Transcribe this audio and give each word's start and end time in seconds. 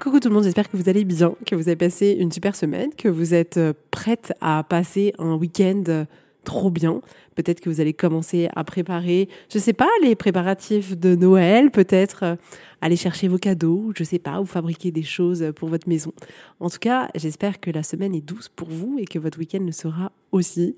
Coucou 0.00 0.18
tout 0.18 0.30
le 0.30 0.34
monde, 0.34 0.44
j'espère 0.44 0.70
que 0.70 0.78
vous 0.78 0.88
allez 0.88 1.04
bien, 1.04 1.34
que 1.44 1.54
vous 1.54 1.68
avez 1.68 1.76
passé 1.76 2.16
une 2.18 2.32
super 2.32 2.56
semaine, 2.56 2.88
que 2.96 3.06
vous 3.06 3.34
êtes 3.34 3.58
euh, 3.58 3.74
prête 3.90 4.32
à 4.40 4.64
passer 4.66 5.12
un 5.18 5.34
week-end 5.34 5.84
euh, 5.88 6.06
trop 6.42 6.70
bien. 6.70 7.02
Peut-être 7.40 7.60
que 7.60 7.70
vous 7.70 7.80
allez 7.80 7.94
commencer 7.94 8.50
à 8.54 8.64
préparer, 8.64 9.26
je 9.50 9.58
sais 9.58 9.72
pas, 9.72 9.88
les 10.02 10.14
préparatifs 10.14 10.98
de 10.98 11.14
Noël, 11.14 11.70
peut-être 11.70 12.22
euh, 12.22 12.36
aller 12.82 12.96
chercher 12.96 13.28
vos 13.28 13.38
cadeaux, 13.38 13.92
je 13.96 14.04
sais 14.04 14.18
pas, 14.18 14.42
ou 14.42 14.44
fabriquer 14.44 14.90
des 14.90 15.02
choses 15.02 15.50
pour 15.56 15.70
votre 15.70 15.88
maison. 15.88 16.12
En 16.60 16.68
tout 16.68 16.78
cas, 16.78 17.08
j'espère 17.14 17.58
que 17.58 17.70
la 17.70 17.82
semaine 17.82 18.14
est 18.14 18.20
douce 18.20 18.50
pour 18.50 18.68
vous 18.68 18.98
et 18.98 19.06
que 19.06 19.18
votre 19.18 19.38
week-end 19.38 19.60
le 19.64 19.72
sera 19.72 20.12
aussi. 20.32 20.76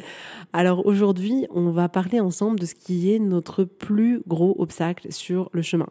Alors 0.53 0.87
aujourd'hui, 0.87 1.47
on 1.51 1.71
va 1.71 1.89
parler 1.89 2.21
ensemble 2.21 2.59
de 2.59 2.67
ce 2.67 2.75
qui 2.75 3.13
est 3.13 3.19
notre 3.19 3.65
plus 3.65 4.23
gros 4.27 4.57
obstacle 4.59 5.13
sur 5.13 5.51
le 5.53 5.63
chemin. 5.63 5.89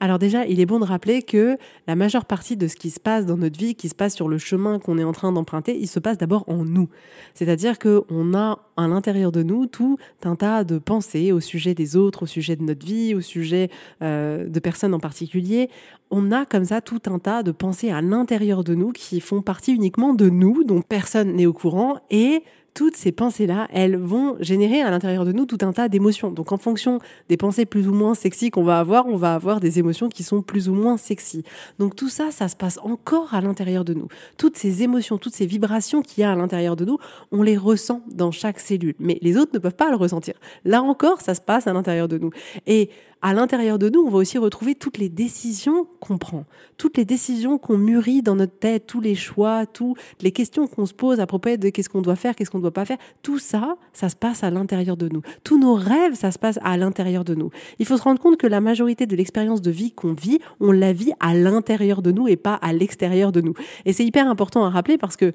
Alors 0.00 0.18
déjà, 0.18 0.46
il 0.46 0.60
est 0.60 0.66
bon 0.66 0.80
de 0.80 0.84
rappeler 0.84 1.22
que 1.22 1.56
la 1.86 1.96
majeure 1.96 2.24
partie 2.24 2.56
de 2.56 2.66
ce 2.66 2.76
qui 2.76 2.90
se 2.90 3.00
passe 3.00 3.26
dans 3.26 3.36
notre 3.36 3.58
vie, 3.58 3.74
qui 3.74 3.88
se 3.88 3.94
passe 3.94 4.14
sur 4.14 4.28
le 4.28 4.38
chemin 4.38 4.78
qu'on 4.78 4.98
est 4.98 5.04
en 5.04 5.12
train 5.12 5.32
d'emprunter, 5.32 5.76
il 5.78 5.86
se 5.86 5.98
passe 5.98 6.18
d'abord 6.18 6.44
en 6.48 6.64
nous. 6.64 6.88
C'est-à-dire 7.34 7.78
qu'on 7.78 8.34
a 8.34 8.58
à 8.76 8.88
l'intérieur 8.88 9.32
de 9.32 9.42
nous 9.42 9.66
tout 9.66 9.97
un 10.24 10.36
tas 10.36 10.64
de 10.64 10.78
pensées 10.78 11.32
au 11.32 11.40
sujet 11.40 11.74
des 11.74 11.96
autres, 11.96 12.24
au 12.24 12.26
sujet 12.26 12.56
de 12.56 12.62
notre 12.62 12.84
vie, 12.84 13.14
au 13.14 13.20
sujet 13.20 13.70
euh, 14.02 14.48
de 14.48 14.60
personnes 14.60 14.94
en 14.94 15.00
particulier. 15.00 15.70
On 16.10 16.32
a 16.32 16.44
comme 16.46 16.64
ça 16.64 16.80
tout 16.80 17.02
un 17.06 17.18
tas 17.18 17.42
de 17.42 17.52
pensées 17.52 17.90
à 17.90 18.00
l'intérieur 18.00 18.64
de 18.64 18.74
nous 18.74 18.92
qui 18.92 19.20
font 19.20 19.42
partie 19.42 19.74
uniquement 19.74 20.14
de 20.14 20.28
nous, 20.28 20.64
dont 20.64 20.82
personne 20.82 21.32
n'est 21.32 21.46
au 21.46 21.52
courant 21.52 22.00
et 22.10 22.42
toutes 22.78 22.96
ces 22.96 23.10
pensées-là, 23.10 23.66
elles 23.72 23.96
vont 23.96 24.36
générer 24.38 24.82
à 24.82 24.90
l'intérieur 24.92 25.24
de 25.24 25.32
nous 25.32 25.46
tout 25.46 25.58
un 25.62 25.72
tas 25.72 25.88
d'émotions. 25.88 26.30
Donc 26.30 26.52
en 26.52 26.58
fonction 26.58 27.00
des 27.28 27.36
pensées 27.36 27.66
plus 27.66 27.88
ou 27.88 27.92
moins 27.92 28.14
sexy 28.14 28.52
qu'on 28.52 28.62
va 28.62 28.78
avoir, 28.78 29.08
on 29.08 29.16
va 29.16 29.34
avoir 29.34 29.58
des 29.58 29.80
émotions 29.80 30.08
qui 30.08 30.22
sont 30.22 30.42
plus 30.42 30.68
ou 30.68 30.74
moins 30.74 30.96
sexy. 30.96 31.42
Donc 31.80 31.96
tout 31.96 32.08
ça, 32.08 32.30
ça 32.30 32.46
se 32.46 32.54
passe 32.54 32.78
encore 32.84 33.34
à 33.34 33.40
l'intérieur 33.40 33.84
de 33.84 33.94
nous. 33.94 34.06
Toutes 34.36 34.56
ces 34.56 34.84
émotions, 34.84 35.18
toutes 35.18 35.34
ces 35.34 35.44
vibrations 35.44 36.02
qu'il 36.02 36.20
y 36.20 36.24
a 36.24 36.30
à 36.30 36.36
l'intérieur 36.36 36.76
de 36.76 36.84
nous, 36.84 36.98
on 37.32 37.42
les 37.42 37.56
ressent 37.56 38.00
dans 38.14 38.30
chaque 38.30 38.60
cellule. 38.60 38.94
Mais 39.00 39.18
les 39.22 39.36
autres 39.36 39.50
ne 39.54 39.58
peuvent 39.58 39.74
pas 39.74 39.90
le 39.90 39.96
ressentir. 39.96 40.34
Là 40.64 40.80
encore, 40.80 41.20
ça 41.20 41.34
se 41.34 41.40
passe 41.40 41.66
à 41.66 41.72
l'intérieur 41.72 42.06
de 42.06 42.18
nous. 42.18 42.30
Et 42.68 42.90
à 43.20 43.34
l'intérieur 43.34 43.78
de 43.78 43.88
nous, 43.88 44.00
on 44.00 44.10
va 44.10 44.18
aussi 44.18 44.38
retrouver 44.38 44.74
toutes 44.74 44.98
les 44.98 45.08
décisions 45.08 45.86
qu'on 46.00 46.18
prend, 46.18 46.44
toutes 46.76 46.96
les 46.96 47.04
décisions 47.04 47.58
qu'on 47.58 47.76
mûrit 47.76 48.22
dans 48.22 48.36
notre 48.36 48.56
tête, 48.58 48.86
tous 48.86 49.00
les 49.00 49.14
choix, 49.14 49.66
toutes 49.66 49.98
les 50.20 50.30
questions 50.30 50.66
qu'on 50.66 50.86
se 50.86 50.94
pose 50.94 51.18
à 51.18 51.26
propos 51.26 51.56
de 51.56 51.68
qu'est-ce 51.70 51.88
qu'on 51.88 52.02
doit 52.02 52.16
faire, 52.16 52.36
qu'est-ce 52.36 52.50
qu'on 52.50 52.58
ne 52.58 52.62
doit 52.62 52.72
pas 52.72 52.84
faire. 52.84 52.98
Tout 53.22 53.38
ça, 53.38 53.76
ça 53.92 54.08
se 54.08 54.16
passe 54.16 54.44
à 54.44 54.50
l'intérieur 54.50 54.96
de 54.96 55.08
nous. 55.08 55.22
Tous 55.42 55.58
nos 55.58 55.74
rêves, 55.74 56.14
ça 56.14 56.30
se 56.30 56.38
passe 56.38 56.58
à 56.62 56.76
l'intérieur 56.76 57.24
de 57.24 57.34
nous. 57.34 57.50
Il 57.78 57.86
faut 57.86 57.96
se 57.96 58.02
rendre 58.02 58.20
compte 58.20 58.36
que 58.36 58.46
la 58.46 58.60
majorité 58.60 59.06
de 59.06 59.16
l'expérience 59.16 59.62
de 59.62 59.70
vie 59.70 59.92
qu'on 59.92 60.12
vit, 60.12 60.38
on 60.60 60.70
la 60.70 60.92
vit 60.92 61.12
à 61.20 61.34
l'intérieur 61.34 62.02
de 62.02 62.12
nous 62.12 62.28
et 62.28 62.36
pas 62.36 62.54
à 62.54 62.72
l'extérieur 62.72 63.32
de 63.32 63.40
nous. 63.40 63.54
Et 63.84 63.92
c'est 63.92 64.04
hyper 64.04 64.28
important 64.28 64.64
à 64.64 64.70
rappeler 64.70 64.98
parce 64.98 65.16
que 65.16 65.32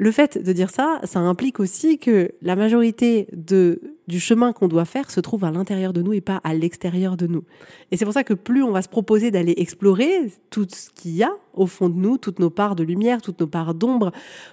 le 0.00 0.12
fait 0.12 0.38
de 0.38 0.52
dire 0.52 0.70
ça, 0.70 1.00
ça 1.02 1.18
implique 1.18 1.58
aussi 1.58 1.98
que 1.98 2.30
la 2.40 2.54
majorité 2.54 3.26
du 3.32 4.20
chemin 4.20 4.52
qu'on 4.52 4.68
doit 4.68 4.84
faire 4.84 5.10
se 5.10 5.18
trouve 5.18 5.44
à 5.44 5.50
l'intérieur 5.50 5.92
de 5.92 6.02
nous 6.02 6.12
et 6.12 6.20
pas 6.20 6.40
à 6.44 6.54
l'extérieur 6.54 7.16
de 7.16 7.26
nous. 7.26 7.42
Et 7.90 7.96
c'est 7.96 8.04
pour 8.04 8.14
ça 8.14 8.22
que 8.22 8.34
plus 8.34 8.62
on 8.62 8.70
va 8.70 8.80
se 8.80 8.88
proposer 8.88 9.32
d'aller 9.32 9.54
explorer 9.56 10.30
tout 10.50 10.66
ce 10.70 10.90
qu'il 10.90 11.16
y 11.16 11.24
a 11.24 11.32
au 11.52 11.66
fond 11.66 11.88
de 11.88 11.96
nous, 11.96 12.16
toutes 12.16 12.38
nos 12.38 12.48
parts 12.48 12.76
de 12.76 12.84
lumière, 12.84 13.20
toutes 13.20 13.40
nos 13.40 13.48
parts 13.48 13.74
d'ombre, 13.74 14.12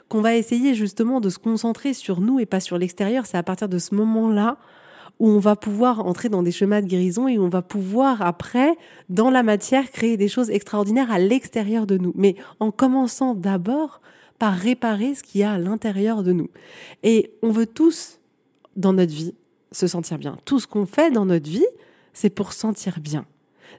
qu'on 0.09 0.21
va 0.21 0.35
essayer 0.35 0.73
justement 0.73 1.21
de 1.21 1.29
se 1.29 1.37
concentrer 1.37 1.93
sur 1.93 2.21
nous 2.21 2.39
et 2.39 2.47
pas 2.47 2.59
sur 2.59 2.79
l'extérieur, 2.79 3.27
c'est 3.27 3.37
à 3.37 3.43
partir 3.43 3.69
de 3.69 3.77
ce 3.77 3.93
moment-là 3.93 4.57
où 5.19 5.29
on 5.29 5.39
va 5.39 5.55
pouvoir 5.55 6.05
entrer 6.05 6.27
dans 6.27 6.41
des 6.41 6.51
chemins 6.51 6.81
de 6.81 6.87
guérison 6.87 7.27
et 7.27 7.37
où 7.37 7.43
on 7.43 7.49
va 7.49 7.61
pouvoir 7.61 8.23
après, 8.23 8.75
dans 9.09 9.29
la 9.29 9.43
matière, 9.43 9.91
créer 9.91 10.17
des 10.17 10.27
choses 10.27 10.49
extraordinaires 10.49 11.11
à 11.11 11.19
l'extérieur 11.19 11.85
de 11.85 11.97
nous. 11.97 12.13
Mais 12.15 12.35
en 12.59 12.71
commençant 12.71 13.35
d'abord 13.35 14.01
par 14.39 14.53
réparer 14.53 15.15
ce 15.15 15.23
qu'il 15.23 15.41
y 15.41 15.43
a 15.43 15.53
à 15.53 15.57
l'intérieur 15.57 16.23
de 16.23 16.33
nous. 16.33 16.49
Et 17.03 17.31
on 17.41 17.51
veut 17.51 17.65
tous, 17.65 18.19
dans 18.75 18.93
notre 18.93 19.13
vie, 19.13 19.33
se 19.71 19.87
sentir 19.87 20.17
bien. 20.17 20.37
Tout 20.45 20.59
ce 20.59 20.67
qu'on 20.67 20.85
fait 20.85 21.11
dans 21.11 21.25
notre 21.25 21.49
vie, 21.49 21.65
c'est 22.13 22.29
pour 22.29 22.53
sentir 22.53 22.99
bien. 22.99 23.25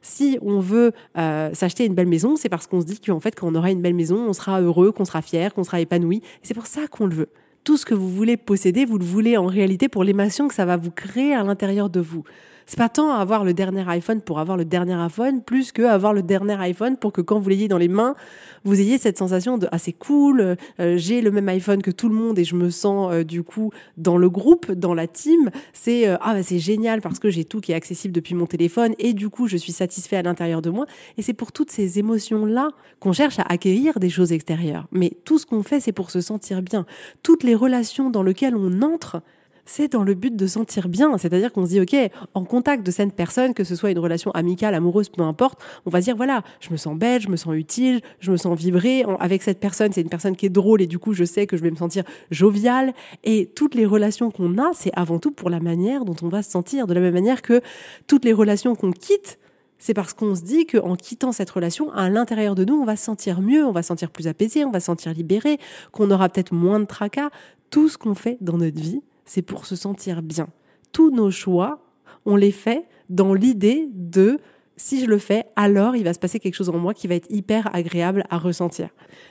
Si 0.03 0.39
on 0.43 0.61
veut 0.61 0.93
euh, 1.17 1.53
s'acheter 1.55 1.85
une 1.85 1.95
belle 1.95 2.07
maison, 2.07 2.37
c'est 2.37 2.49
parce 2.49 2.67
qu'on 2.67 2.81
se 2.81 2.87
dit 2.87 3.01
qu'en 3.01 3.21
fait, 3.21 3.35
quand 3.35 3.49
on 3.49 3.55
aura 3.55 3.71
une 3.71 3.83
belle 3.83 3.95
maison, 3.95 4.17
on 4.29 4.33
sera 4.33 4.61
heureux, 4.61 4.93
qu'on 4.93 5.05
sera 5.05 5.23
fier, 5.23 5.55
qu'on 5.55 5.65
sera 5.65 5.81
épanoui. 5.81 6.23
C'est 6.43 6.55
pour 6.55 6.67
ça 6.67 6.87
qu'on 6.89 7.07
le 7.07 7.15
veut. 7.15 7.29
Tout 7.65 7.77
ce 7.77 7.87
que 7.87 7.95
vous 7.95 8.09
voulez 8.09 8.37
posséder, 8.37 8.85
vous 8.85 8.99
le 8.99 9.05
voulez 9.05 9.37
en 9.37 9.47
réalité 9.47 9.89
pour 9.89 10.05
l'émotion 10.05 10.49
que 10.49 10.55
ça 10.55 10.65
va 10.65 10.77
vous 10.77 10.91
créer 10.91 11.35
à 11.35 11.43
l'intérieur 11.43 11.91
de 11.91 12.01
vous. 12.01 12.25
C'est 12.69 12.79
pas 12.79 12.89
tant 12.89 13.13
avoir 13.13 13.45
le 13.45 13.55
dernier 13.55 13.89
iPhone 13.89 14.21
pour 14.21 14.41
avoir 14.41 14.57
le 14.57 14.65
dernier 14.65 14.95
iPhone, 14.95 15.41
plus 15.41 15.71
que 15.71 15.83
avoir 15.83 16.13
le 16.13 16.25
dernier 16.25 16.55
iPhone 16.55 16.97
pour 16.97 17.13
que 17.13 17.21
quand 17.21 17.39
vous 17.39 17.49
l'ayez 17.49 17.69
dans 17.69 17.79
les 17.79 17.87
mains, 17.87 18.17
vous 18.65 18.81
ayez 18.81 18.99
cette 18.99 19.17
sensation 19.17 19.57
de 19.57 19.69
ah 19.71 19.79
c'est 19.79 19.93
cool, 19.93 20.57
euh, 20.81 20.97
j'ai 20.97 21.21
le 21.21 21.31
même 21.31 21.49
iPhone 21.49 21.81
que 21.81 21.93
tout 21.93 22.09
le 22.09 22.17
monde 22.17 22.41
et 22.41 22.45
je 22.45 22.57
me 22.57 22.71
sens 22.71 23.13
euh, 23.13 23.23
du 23.23 23.45
coup 23.45 23.71
dans 23.97 24.19
le 24.19 24.29
groupe, 24.29 24.73
dans 24.73 24.95
la 24.95 25.07
team. 25.07 25.51
C'est 25.73 26.09
euh, 26.09 26.17
ah 26.21 26.35
bah, 26.35 26.43
c'est 26.43 26.59
génial 26.59 27.03
parce 27.03 27.21
que 27.21 27.31
j'ai 27.31 27.45
tout 27.45 27.61
qui 27.61 27.71
est 27.71 27.77
accessible 27.77 28.13
depuis 28.13 28.35
mon 28.35 28.47
téléphone 28.47 28.95
et 28.99 29.13
du 29.13 29.29
coup 29.29 29.47
je 29.47 29.57
suis 29.57 29.73
satisfait 29.73 30.17
à 30.17 30.23
l'intérieur 30.23 30.61
de 30.61 30.71
moi. 30.71 30.87
Et 31.19 31.23
c'est 31.23 31.35
pour 31.35 31.53
toutes 31.53 31.71
ces 31.71 32.01
émotions 32.01 32.47
là 32.47 32.71
qu'on 32.99 33.13
cherche 33.13 33.39
à 33.39 33.43
accueillir 33.43 34.01
des 34.01 34.11
choses 34.11 34.33
extérieures. 34.33 34.89
Mais 34.91 35.13
tout 35.25 35.39
ce 35.39 35.47
qu'on 35.47 35.63
fait 35.63 35.79
c'est 35.79 35.93
pour 35.93 36.11
se 36.11 36.21
sentir 36.21 36.63
bien. 36.63 36.85
Toutes 37.23 37.45
les 37.45 37.55
relations 37.55 38.11
dans 38.11 38.25
lesquelles 38.25 38.57
on 38.57 38.83
entre 38.83 39.23
c'est 39.67 39.93
dans 39.93 40.03
le 40.03 40.15
but 40.15 40.35
de 40.35 40.47
sentir 40.47 40.89
bien. 40.89 41.19
C'est-à-dire 41.19 41.53
qu'on 41.53 41.67
se 41.67 41.71
dit, 41.71 41.81
OK, 41.81 41.95
en 42.35 42.45
contact 42.45 42.87
de 42.87 42.91
cette 42.91 43.13
personne, 43.15 43.53
que 43.53 43.65
ce 43.65 43.75
soit 43.75 43.91
une 43.91 43.99
relation 43.99 44.31
amicale, 44.31 44.75
amoureuse, 44.75 45.09
peu 45.09 45.23
importe, 45.23 45.59
on 45.85 45.91
va 45.91 46.01
dire, 46.01 46.17
voilà, 46.17 46.43
je 46.61 46.71
me 46.71 46.77
sens 46.77 46.97
belle, 46.97 47.21
je 47.21 47.29
me 47.29 47.37
sens 47.37 47.55
utile, 47.55 48.01
je 48.21 48.31
me 48.31 48.37
sens 48.37 48.59
vibrer. 48.59 49.05
Avec 49.21 49.43
cette 49.43 49.61
personne, 49.61 49.93
c'est 49.93 50.01
une 50.01 50.09
personne 50.09 50.37
qui 50.37 50.47
est 50.47 50.51
drôle 50.51 50.81
et 50.81 50.87
du 50.87 50.99
coup, 50.99 51.13
je 51.13 51.25
sais 51.25 51.47
que 51.47 51.57
je 51.57 51.63
vais 51.63 51.71
me 51.71 51.77
sentir 51.77 52.05
joviale. 52.31 52.95
Et 53.25 53.51
toutes 53.55 53.75
les 53.75 53.87
relations 53.87 54.31
qu'on 54.31 54.57
a, 54.59 54.71
c'est 54.73 54.93
avant 54.95 55.19
tout 55.19 55.33
pour 55.33 55.51
la 55.51 55.61
manière 55.61 56.05
dont 56.05 56.17
on 56.23 56.29
va 56.29 56.43
se 56.43 56.51
sentir. 56.51 56.87
De 56.87 56.95
la 56.95 57.01
même 57.01 57.15
manière 57.15 57.43
que 57.43 57.61
toutes 58.07 58.25
les 58.25 58.33
relations 58.33 58.75
qu'on 58.75 58.93
quitte, 58.93 59.39
c'est 59.79 59.95
parce 59.95 60.15
qu'on 60.15 60.35
se 60.35 60.43
dit 60.43 60.67
qu'en 60.67 60.97
quittant 60.97 61.33
cette 61.33 61.51
relation, 61.51 61.93
à 61.93 62.09
l'intérieur 62.09 62.55
de 62.55 62.65
nous, 62.65 62.75
on 62.75 62.85
va 62.85 62.97
se 62.97 63.05
sentir 63.05 63.41
mieux, 63.41 63.65
on 63.65 63.73
va 63.73 63.83
se 63.83 63.89
sentir 63.89 64.11
plus 64.11 64.27
apaisé, 64.27 64.65
on 64.65 64.71
va 64.71 64.81
se 64.81 64.87
sentir 64.87 65.13
libéré, 65.13 65.59
qu'on 65.93 66.11
aura 66.11 66.29
peut-être 66.29 66.53
moins 66.53 66.81
de 66.81 66.87
tracas. 66.87 67.31
Tout 67.71 67.89
ce 67.89 67.99
qu'on 67.99 68.15
fait 68.15 68.39
dans 68.41 68.59
notre 68.59 68.81
vie, 68.81 69.03
c'est 69.27 69.43
pour 69.43 69.67
se 69.67 69.77
sentir 69.77 70.23
bien. 70.23 70.49
Tous 70.93 71.11
nos 71.11 71.31
choix, 71.31 71.81
on 72.25 72.37
les 72.37 72.53
fait 72.53 72.87
dans 73.11 73.35
l'idée 73.35 73.89
de 73.93 74.39
si 74.77 75.01
je 75.01 75.07
le 75.07 75.19
fais, 75.19 75.47
alors 75.57 75.97
il 75.97 76.05
va 76.05 76.13
se 76.13 76.19
passer 76.19 76.39
quelque 76.39 76.55
chose 76.55 76.69
en 76.69 76.79
moi 76.79 76.93
qui 76.93 77.07
va 77.07 77.15
être 77.15 77.31
hyper 77.31 77.75
agréable 77.75 78.25
à 78.31 78.39
ressentir. 78.39 78.91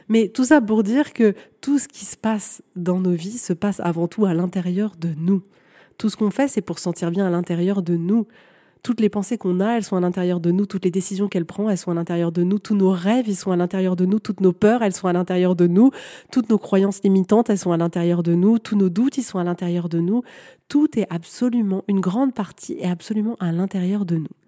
Mais 0.09 0.29
tout 0.29 0.43
ça 0.43 0.59
pour 0.59 0.83
dire 0.83 1.13
que 1.13 1.35
tout 1.61 1.77
ce 1.77 1.87
qui 1.87 2.05
se 2.05 2.17
passe 2.17 2.63
dans 2.75 2.99
nos 2.99 3.13
vies 3.13 3.37
se 3.37 3.53
passe 3.53 3.79
avant 3.79 4.07
tout 4.07 4.25
à 4.25 4.33
l'intérieur 4.33 4.95
de 4.97 5.09
nous. 5.15 5.43
Tout 5.97 6.09
ce 6.09 6.17
qu'on 6.17 6.31
fait, 6.31 6.47
c'est 6.47 6.61
pour 6.61 6.79
se 6.79 6.83
sentir 6.83 7.11
bien 7.11 7.27
à 7.27 7.29
l'intérieur 7.29 7.83
de 7.83 7.95
nous 7.95 8.27
toutes 8.85 9.01
les 9.01 9.09
pensées 9.09 9.39
qu'on 9.39 9.61
a, 9.61 9.77
elles 9.77 9.83
sont 9.83 9.95
à 9.95 9.99
l'intérieur 9.99 10.39
de 10.39 10.51
nous, 10.51 10.67
toutes 10.67 10.85
les 10.85 10.91
décisions 10.91 11.27
qu'elle 11.27 11.47
prend, 11.47 11.71
elles 11.71 11.77
sont 11.79 11.89
à 11.89 11.95
l'intérieur 11.95 12.31
de 12.31 12.43
nous, 12.43 12.59
tous 12.59 12.75
nos 12.75 12.91
rêves, 12.91 13.27
ils 13.27 13.35
sont 13.35 13.49
à 13.49 13.55
l'intérieur 13.55 13.95
de 13.95 14.05
nous, 14.05 14.19
toutes 14.19 14.41
nos 14.41 14.53
peurs, 14.53 14.83
elles 14.83 14.93
sont 14.93 15.07
à 15.07 15.13
l'intérieur 15.13 15.55
de 15.55 15.65
nous, 15.65 15.89
toutes 16.31 16.51
nos 16.51 16.59
croyances 16.59 17.01
limitantes, 17.03 17.49
elles 17.49 17.57
sont 17.57 17.71
à 17.71 17.77
l'intérieur 17.77 18.21
de 18.21 18.35
nous, 18.35 18.59
tous 18.59 18.75
nos 18.75 18.89
doutes, 18.89 19.17
ils 19.17 19.23
sont 19.23 19.39
à 19.39 19.43
l'intérieur 19.43 19.89
de 19.89 19.99
nous. 19.99 20.21
Tout 20.69 20.99
est 20.99 21.07
absolument, 21.09 21.83
une 21.87 21.99
grande 21.99 22.35
partie 22.35 22.73
est 22.73 22.87
absolument 22.87 23.35
à 23.39 23.51
l'intérieur 23.51 24.05
de 24.05 24.17
nous. 24.17 24.44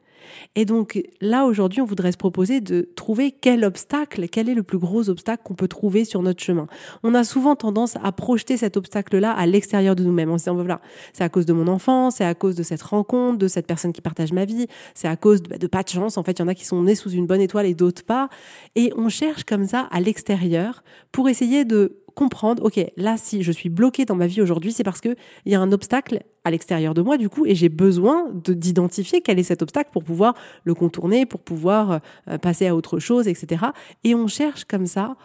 Et 0.56 0.66
donc 0.66 1.02
là, 1.22 1.46
aujourd'hui, 1.46 1.82
on 1.82 1.86
voudrait 1.86 2.12
se 2.12 2.18
proposer 2.18 2.62
de 2.62 2.90
trouver 2.96 3.32
quel 3.32 3.64
obstacle, 3.64 4.28
quel 4.28 4.50
est 4.50 4.54
le 4.54 4.64
plus 4.64 4.78
gros 4.78 5.10
obstacle 5.10 5.44
qu'on 5.44 5.54
peut 5.54 5.68
trouver 5.68 6.06
sur 6.06 6.22
notre 6.22 6.44
chemin. 6.44 6.68
On 7.04 7.14
a 7.14 7.24
souvent 7.24 7.56
tendance 7.56 7.96
à 8.04 8.12
projeter 8.12 8.58
cet 8.58 8.78
obstacle-là 8.78 9.32
à 9.32 9.46
l'extérieur 9.46 9.96
de 9.96 10.04
nous-mêmes. 10.04 10.30
On 10.30 10.38
se 10.38 10.50
dit, 10.50 10.56
voilà, 10.56 10.82
c'est 11.14 11.24
à 11.24 11.30
cause 11.30 11.46
de 11.46 11.54
mon 11.54 11.68
enfant, 11.68 12.12
c'est 12.12 12.26
à 12.26 12.34
cause 12.34 12.56
de 12.56 12.64
cette 12.64 12.82
rencontre, 12.82 13.38
de 13.38 13.48
cette 13.48 13.68
personne 13.68 13.94
qui 13.94 14.02
partage 14.02 14.32
ma 14.32 14.46
vie, 14.46 14.68
c'est 14.94 15.08
à 15.08 15.16
cause 15.16 15.42
de, 15.42 15.50
bah, 15.50 15.58
de 15.58 15.68
pas 15.68 15.84
de 15.84 15.90
chance. 15.90 16.18
En 16.18 16.24
fait, 16.24 16.34
il 16.34 16.40
y 16.40 16.44
en 16.44 16.48
a 16.48 16.56
qui 16.56 16.66
sont 16.66 16.84
nés 16.84 16.96
sous 16.96 17.12
une 17.12 17.26
bonne 17.26 17.42
étoile 17.42 17.66
et 17.66 17.74
d'autres 17.74 18.04
pas. 18.04 18.30
Et 18.76 18.92
on 18.96 19.10
cherche 19.10 19.44
comme 19.44 19.66
ça 19.66 19.88
à 19.92 20.00
l'extérieur 20.00 20.84
pour 21.12 21.30
essayer 21.30 21.66
de 21.66 21.98
comprendre, 22.18 22.64
ok, 22.64 22.84
là, 22.98 23.16
si 23.16 23.44
je 23.44 23.52
suis 23.52 23.69
bloqué 23.69 24.04
dans 24.04 24.16
ma 24.16 24.25
vie 24.25 24.42
aujourd'hui, 24.42 24.72
c'est 24.72 24.84
parce 24.84 25.02
qu'il 25.02 25.16
y 25.46 25.54
a 25.54 25.62
un 25.62 25.72
obstacle 25.72 26.24
à 26.44 26.50
l'extérieur 26.50 26.96
de 26.96 27.04
moi, 27.04 27.16
du 27.16 27.30
coup, 27.30 27.46
et 27.46 27.54
j'ai 27.54 27.69
besoin 27.69 28.25
d'identifier 28.34 29.22
quel 29.22 29.38
est 29.38 29.44
cet 29.44 29.62
obstacle 29.62 29.92
pour 29.94 30.04
pouvoir 30.04 30.34
le 30.64 30.74
contourner, 30.74 31.28
pour 31.28 31.42
pouvoir 31.42 32.00
euh, 32.28 32.40
passer 32.40 32.66
à 32.66 32.75
autre 32.75 32.98
chose, 32.98 33.28
etc. 33.28 33.66
Et 34.04 34.16
on 34.16 34.25
cherche 34.25 34.66
comme 34.66 34.88
ça 34.88 35.16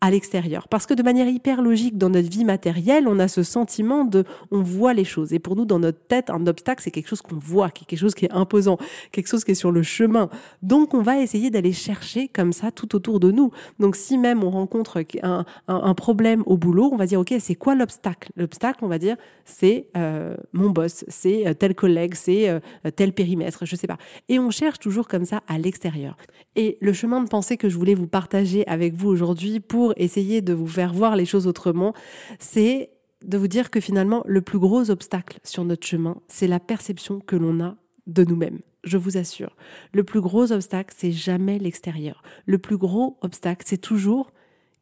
à 0.00 0.10
l'extérieur. 0.10 0.68
Parce 0.68 0.86
que 0.86 0.94
de 0.94 1.02
manière 1.02 1.28
hyper 1.28 1.60
logique, 1.60 1.98
dans 1.98 2.08
notre 2.08 2.30
vie 2.30 2.44
matérielle, 2.44 3.08
on 3.08 3.18
a 3.18 3.26
ce 3.26 3.42
sentiment 3.42 4.04
de, 4.04 4.24
on 4.50 4.62
voit 4.62 4.94
les 4.94 5.04
choses. 5.04 5.32
Et 5.32 5.40
pour 5.40 5.56
nous, 5.56 5.64
dans 5.64 5.80
notre 5.80 5.98
tête, 6.06 6.30
un 6.30 6.46
obstacle, 6.46 6.82
c'est 6.82 6.90
quelque 6.90 7.08
chose 7.08 7.20
qu'on 7.20 7.38
voit, 7.38 7.70
quelque 7.70 7.96
chose 7.96 8.14
qui 8.14 8.26
est 8.26 8.32
imposant, 8.32 8.78
quelque 9.10 9.26
chose 9.26 9.44
qui 9.44 9.52
est 9.52 9.56
sur 9.56 9.72
le 9.72 9.82
chemin. 9.82 10.28
Donc, 10.62 10.94
on 10.94 11.02
va 11.02 11.18
essayer 11.18 11.50
d'aller 11.50 11.72
chercher 11.72 12.28
comme 12.28 12.52
ça 12.52 12.70
tout 12.70 12.94
autour 12.94 13.18
de 13.18 13.32
nous. 13.32 13.50
Donc, 13.80 13.96
si 13.96 14.18
même 14.18 14.44
on 14.44 14.50
rencontre 14.50 15.02
un, 15.22 15.44
un, 15.66 15.94
problème 15.94 16.42
au 16.46 16.56
boulot, 16.56 16.90
on 16.92 16.96
va 16.96 17.06
dire, 17.06 17.18
OK, 17.18 17.34
c'est 17.40 17.56
quoi 17.56 17.74
l'obstacle? 17.74 18.30
L'obstacle, 18.36 18.78
on 18.82 18.88
va 18.88 18.98
dire, 18.98 19.16
c'est 19.44 19.88
euh, 19.96 20.36
mon 20.52 20.70
boss, 20.70 21.04
c'est 21.08 21.46
euh, 21.46 21.54
tel 21.54 21.74
collègue, 21.74 22.14
c'est 22.14 22.48
euh, 22.48 22.60
tel 22.94 23.12
périmètre, 23.12 23.64
je 23.66 23.74
sais 23.74 23.86
pas. 23.88 23.98
Et 24.28 24.38
on 24.38 24.50
cherche 24.50 24.78
toujours 24.78 25.08
comme 25.08 25.24
ça 25.24 25.42
à 25.48 25.58
l'extérieur. 25.58 26.16
Et 26.54 26.78
le 26.80 26.92
chemin 26.92 27.22
de 27.22 27.28
pensée 27.28 27.56
que 27.56 27.68
je 27.68 27.76
voulais 27.76 27.94
vous 27.94 28.06
partager 28.06 28.66
avec 28.68 28.94
vous 28.94 29.08
aujourd'hui 29.08 29.60
pour 29.60 29.87
essayer 29.96 30.40
de 30.40 30.52
vous 30.52 30.66
faire 30.66 30.92
voir 30.92 31.16
les 31.16 31.26
choses 31.26 31.46
autrement, 31.46 31.94
c'est 32.38 32.90
de 33.24 33.38
vous 33.38 33.48
dire 33.48 33.70
que 33.70 33.80
finalement, 33.80 34.22
le 34.26 34.42
plus 34.42 34.58
gros 34.58 34.90
obstacle 34.90 35.38
sur 35.42 35.64
notre 35.64 35.86
chemin, 35.86 36.20
c'est 36.28 36.46
la 36.46 36.60
perception 36.60 37.20
que 37.20 37.36
l'on 37.36 37.60
a 37.60 37.76
de 38.06 38.24
nous-mêmes. 38.24 38.60
Je 38.84 38.96
vous 38.96 39.16
assure. 39.16 39.56
Le 39.92 40.04
plus 40.04 40.20
gros 40.20 40.52
obstacle, 40.52 40.94
c'est 40.96 41.12
jamais 41.12 41.58
l'extérieur. 41.58 42.22
Le 42.46 42.58
plus 42.58 42.76
gros 42.76 43.18
obstacle, 43.22 43.64
c'est 43.66 43.78
toujours 43.78 44.32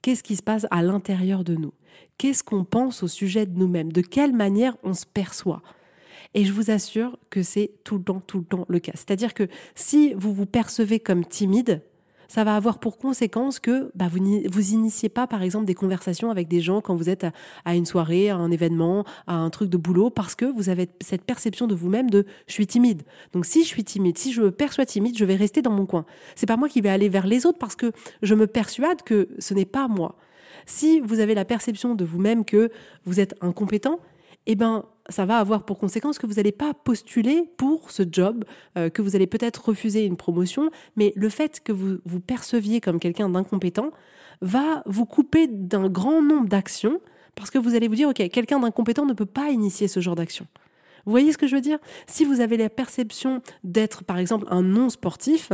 qu'est-ce 0.02 0.22
qui 0.22 0.36
se 0.36 0.42
passe 0.42 0.66
à 0.70 0.82
l'intérieur 0.82 1.44
de 1.44 1.56
nous? 1.56 1.72
Qu'est-ce 2.18 2.44
qu'on 2.44 2.64
pense 2.64 3.02
au 3.02 3.08
sujet 3.08 3.46
de 3.46 3.58
nous-mêmes? 3.58 3.92
De 3.92 4.02
quelle 4.02 4.32
manière 4.32 4.76
on 4.82 4.94
se 4.94 5.06
perçoit? 5.06 5.62
Et 6.34 6.44
je 6.44 6.52
vous 6.52 6.70
assure 6.70 7.18
que 7.30 7.42
c'est 7.42 7.72
tout 7.84 7.96
le 7.96 8.04
temps, 8.04 8.20
tout 8.20 8.38
le 8.38 8.44
temps 8.44 8.66
le 8.68 8.78
cas. 8.78 8.92
C'est-à-dire 8.94 9.32
que 9.32 9.48
si 9.74 10.12
vous 10.14 10.34
vous 10.34 10.46
percevez 10.46 11.00
comme 11.00 11.24
timide, 11.24 11.82
ça 12.28 12.44
va 12.44 12.56
avoir 12.56 12.78
pour 12.78 12.98
conséquence 12.98 13.58
que 13.58 13.90
bah, 13.94 14.08
vous 14.10 14.18
vous 14.50 14.72
initiez 14.72 15.08
pas, 15.08 15.26
par 15.26 15.42
exemple, 15.42 15.64
des 15.64 15.74
conversations 15.74 16.30
avec 16.30 16.48
des 16.48 16.60
gens 16.60 16.80
quand 16.80 16.94
vous 16.94 17.08
êtes 17.08 17.26
à, 17.64 17.74
une 17.74 17.86
soirée, 17.86 18.30
à 18.30 18.36
un 18.36 18.50
événement, 18.50 19.04
à 19.26 19.34
un 19.34 19.50
truc 19.50 19.70
de 19.70 19.76
boulot, 19.76 20.10
parce 20.10 20.34
que 20.34 20.44
vous 20.44 20.68
avez 20.68 20.88
cette 21.00 21.24
perception 21.24 21.66
de 21.66 21.74
vous-même 21.74 22.10
de 22.10 22.26
je 22.46 22.52
suis 22.52 22.66
timide. 22.66 23.02
Donc 23.32 23.46
si 23.46 23.62
je 23.62 23.68
suis 23.68 23.84
timide, 23.84 24.18
si 24.18 24.32
je 24.32 24.42
me 24.42 24.50
perçois 24.50 24.86
timide, 24.86 25.16
je 25.16 25.24
vais 25.24 25.36
rester 25.36 25.62
dans 25.62 25.70
mon 25.70 25.86
coin. 25.86 26.04
C'est 26.34 26.46
pas 26.46 26.56
moi 26.56 26.68
qui 26.68 26.80
vais 26.80 26.88
aller 26.88 27.08
vers 27.08 27.26
les 27.26 27.46
autres 27.46 27.58
parce 27.58 27.76
que 27.76 27.92
je 28.22 28.34
me 28.34 28.46
persuade 28.46 29.02
que 29.02 29.28
ce 29.38 29.54
n'est 29.54 29.64
pas 29.64 29.88
moi. 29.88 30.16
Si 30.64 31.00
vous 31.00 31.20
avez 31.20 31.34
la 31.34 31.44
perception 31.44 31.94
de 31.94 32.04
vous-même 32.04 32.44
que 32.44 32.70
vous 33.04 33.20
êtes 33.20 33.34
incompétent, 33.40 34.00
eh 34.46 34.54
ben, 34.54 34.84
ça 35.08 35.24
va 35.24 35.38
avoir 35.38 35.64
pour 35.64 35.78
conséquence 35.78 36.18
que 36.18 36.26
vous 36.26 36.34
n'allez 36.34 36.52
pas 36.52 36.74
postuler 36.74 37.48
pour 37.56 37.90
ce 37.90 38.02
job, 38.10 38.44
euh, 38.76 38.90
que 38.90 39.02
vous 39.02 39.16
allez 39.16 39.26
peut-être 39.26 39.68
refuser 39.68 40.04
une 40.04 40.16
promotion, 40.16 40.70
mais 40.96 41.12
le 41.16 41.28
fait 41.28 41.60
que 41.60 41.72
vous 41.72 41.98
vous 42.04 42.20
perceviez 42.20 42.80
comme 42.80 42.98
quelqu'un 42.98 43.28
d'incompétent 43.28 43.90
va 44.42 44.82
vous 44.86 45.06
couper 45.06 45.46
d'un 45.46 45.88
grand 45.88 46.22
nombre 46.22 46.48
d'actions 46.48 47.00
parce 47.34 47.50
que 47.50 47.58
vous 47.58 47.74
allez 47.74 47.88
vous 47.88 47.94
dire, 47.94 48.08
OK, 48.08 48.28
quelqu'un 48.30 48.60
d'incompétent 48.60 49.04
ne 49.04 49.12
peut 49.12 49.26
pas 49.26 49.50
initier 49.50 49.88
ce 49.88 50.00
genre 50.00 50.14
d'action. 50.14 50.46
Vous 51.06 51.12
voyez 51.12 51.32
ce 51.32 51.38
que 51.38 51.46
je 51.46 51.54
veux 51.54 51.62
dire? 51.62 51.78
Si 52.08 52.24
vous 52.24 52.40
avez 52.40 52.56
la 52.56 52.68
perception 52.68 53.40
d'être, 53.62 54.02
par 54.02 54.18
exemple, 54.18 54.46
un 54.50 54.62
non 54.62 54.90
sportif, 54.90 55.52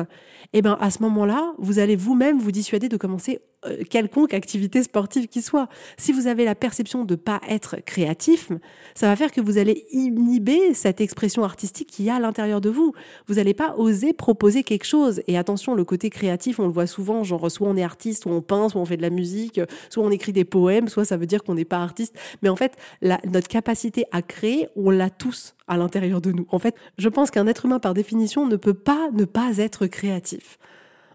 eh 0.54 0.62
ben 0.62 0.78
à 0.80 0.90
ce 0.90 1.02
moment-là, 1.02 1.52
vous 1.58 1.78
allez 1.78 1.94
vous-même 1.94 2.38
vous 2.38 2.52
dissuader 2.52 2.88
de 2.88 2.96
commencer 2.96 3.40
euh, 3.66 3.84
quelconque 3.88 4.34
activité 4.34 4.82
sportive 4.82 5.28
qui 5.28 5.40
soit. 5.40 5.68
Si 5.96 6.12
vous 6.12 6.26
avez 6.26 6.44
la 6.44 6.54
perception 6.54 7.04
de 7.04 7.14
pas 7.14 7.40
être 7.48 7.76
créatif, 7.84 8.50
ça 8.94 9.06
va 9.06 9.14
faire 9.14 9.30
que 9.30 9.40
vous 9.40 9.58
allez 9.58 9.86
inhiber 9.92 10.74
cette 10.74 11.00
expression 11.00 11.44
artistique 11.44 11.88
qui 11.88 12.04
y 12.04 12.10
a 12.10 12.16
à 12.16 12.20
l'intérieur 12.20 12.60
de 12.60 12.70
vous. 12.70 12.92
Vous 13.28 13.34
n'allez 13.34 13.54
pas 13.54 13.74
oser 13.76 14.14
proposer 14.14 14.64
quelque 14.64 14.86
chose. 14.86 15.22
Et 15.28 15.36
attention, 15.36 15.74
le 15.74 15.84
côté 15.84 16.08
créatif, 16.10 16.58
on 16.60 16.66
le 16.66 16.72
voit 16.72 16.86
souvent, 16.88 17.22
genre 17.24 17.50
soit 17.50 17.68
on 17.68 17.76
est 17.76 17.84
artiste, 17.84 18.22
soit 18.22 18.32
on 18.32 18.40
peint, 18.40 18.70
soit 18.70 18.80
on 18.80 18.86
fait 18.86 18.96
de 18.96 19.02
la 19.02 19.10
musique, 19.10 19.60
soit 19.90 20.02
on 20.02 20.10
écrit 20.10 20.32
des 20.32 20.44
poèmes, 20.44 20.88
soit 20.88 21.04
ça 21.04 21.18
veut 21.18 21.26
dire 21.26 21.44
qu'on 21.44 21.54
n'est 21.54 21.64
pas 21.64 21.82
artiste. 21.82 22.16
Mais 22.42 22.48
en 22.48 22.56
fait, 22.56 22.72
notre 23.02 23.48
capacité 23.48 24.06
à 24.12 24.22
créer, 24.22 24.68
on 24.76 24.90
l'a 24.90 25.10
tous 25.10 25.41
à 25.68 25.76
l'intérieur 25.76 26.20
de 26.20 26.32
nous. 26.32 26.46
En 26.50 26.58
fait, 26.58 26.74
je 26.98 27.08
pense 27.08 27.30
qu'un 27.30 27.46
être 27.46 27.66
humain, 27.66 27.78
par 27.78 27.94
définition, 27.94 28.46
ne 28.46 28.56
peut 28.56 28.74
pas 28.74 29.10
ne 29.12 29.24
pas 29.24 29.58
être 29.58 29.86
créatif 29.86 30.58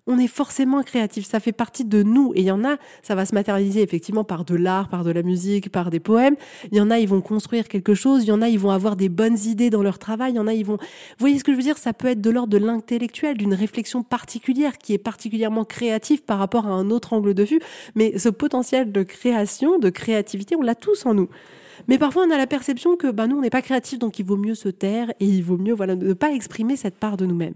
on 0.07 0.17
est 0.17 0.27
forcément 0.27 0.81
créatif, 0.83 1.25
ça 1.25 1.39
fait 1.39 1.51
partie 1.51 1.83
de 1.83 2.01
nous. 2.01 2.31
Et 2.33 2.39
il 2.39 2.45
y 2.45 2.51
en 2.51 2.63
a, 2.63 2.77
ça 3.03 3.13
va 3.13 3.25
se 3.25 3.35
matérialiser 3.35 3.81
effectivement 3.81 4.23
par 4.23 4.45
de 4.45 4.55
l'art, 4.55 4.87
par 4.87 5.03
de 5.03 5.11
la 5.11 5.21
musique, 5.21 5.69
par 5.69 5.89
des 5.89 5.99
poèmes. 5.99 6.37
Il 6.71 6.77
y 6.77 6.81
en 6.81 6.89
a, 6.89 6.97
ils 6.97 7.09
vont 7.09 7.21
construire 7.21 7.67
quelque 7.67 7.93
chose. 7.93 8.23
Il 8.23 8.27
y 8.27 8.31
en 8.31 8.41
a, 8.41 8.47
ils 8.47 8.57
vont 8.57 8.71
avoir 8.71 8.95
des 8.95 9.09
bonnes 9.09 9.37
idées 9.37 9.69
dans 9.69 9.83
leur 9.83 9.99
travail. 9.99 10.31
Il 10.31 10.35
y 10.37 10.39
en 10.39 10.47
a, 10.47 10.53
ils 10.53 10.65
vont. 10.65 10.77
Vous 10.77 11.19
voyez 11.19 11.37
ce 11.37 11.43
que 11.43 11.51
je 11.51 11.57
veux 11.57 11.63
dire? 11.63 11.77
Ça 11.77 11.91
peut 11.91 12.07
être 12.07 12.21
de 12.21 12.29
l'ordre 12.29 12.49
de 12.49 12.57
l'intellectuel, 12.57 13.37
d'une 13.37 13.53
réflexion 13.53 14.01
particulière 14.01 14.77
qui 14.77 14.93
est 14.93 14.97
particulièrement 14.97 15.65
créative 15.65 16.23
par 16.23 16.39
rapport 16.39 16.65
à 16.67 16.71
un 16.71 16.89
autre 16.89 17.11
angle 17.11 17.33
de 17.33 17.43
vue. 17.43 17.59
Mais 17.95 18.17
ce 18.17 18.29
potentiel 18.29 18.93
de 18.93 19.03
création, 19.03 19.77
de 19.77 19.89
créativité, 19.89 20.55
on 20.55 20.61
l'a 20.61 20.75
tous 20.75 21.05
en 21.05 21.13
nous. 21.13 21.29
Mais 21.87 21.97
parfois, 21.97 22.25
on 22.27 22.31
a 22.31 22.37
la 22.37 22.47
perception 22.47 22.95
que 22.95 23.11
bah, 23.11 23.27
nous, 23.27 23.37
on 23.37 23.41
n'est 23.41 23.49
pas 23.49 23.61
créatif, 23.61 23.99
donc 23.99 24.19
il 24.19 24.25
vaut 24.25 24.37
mieux 24.37 24.55
se 24.55 24.69
taire 24.69 25.11
et 25.19 25.25
il 25.25 25.43
vaut 25.43 25.57
mieux 25.57 25.73
voilà, 25.73 25.95
ne 25.95 26.13
pas 26.13 26.31
exprimer 26.31 26.75
cette 26.75 26.95
part 26.95 27.17
de 27.17 27.25
nous-mêmes 27.25 27.55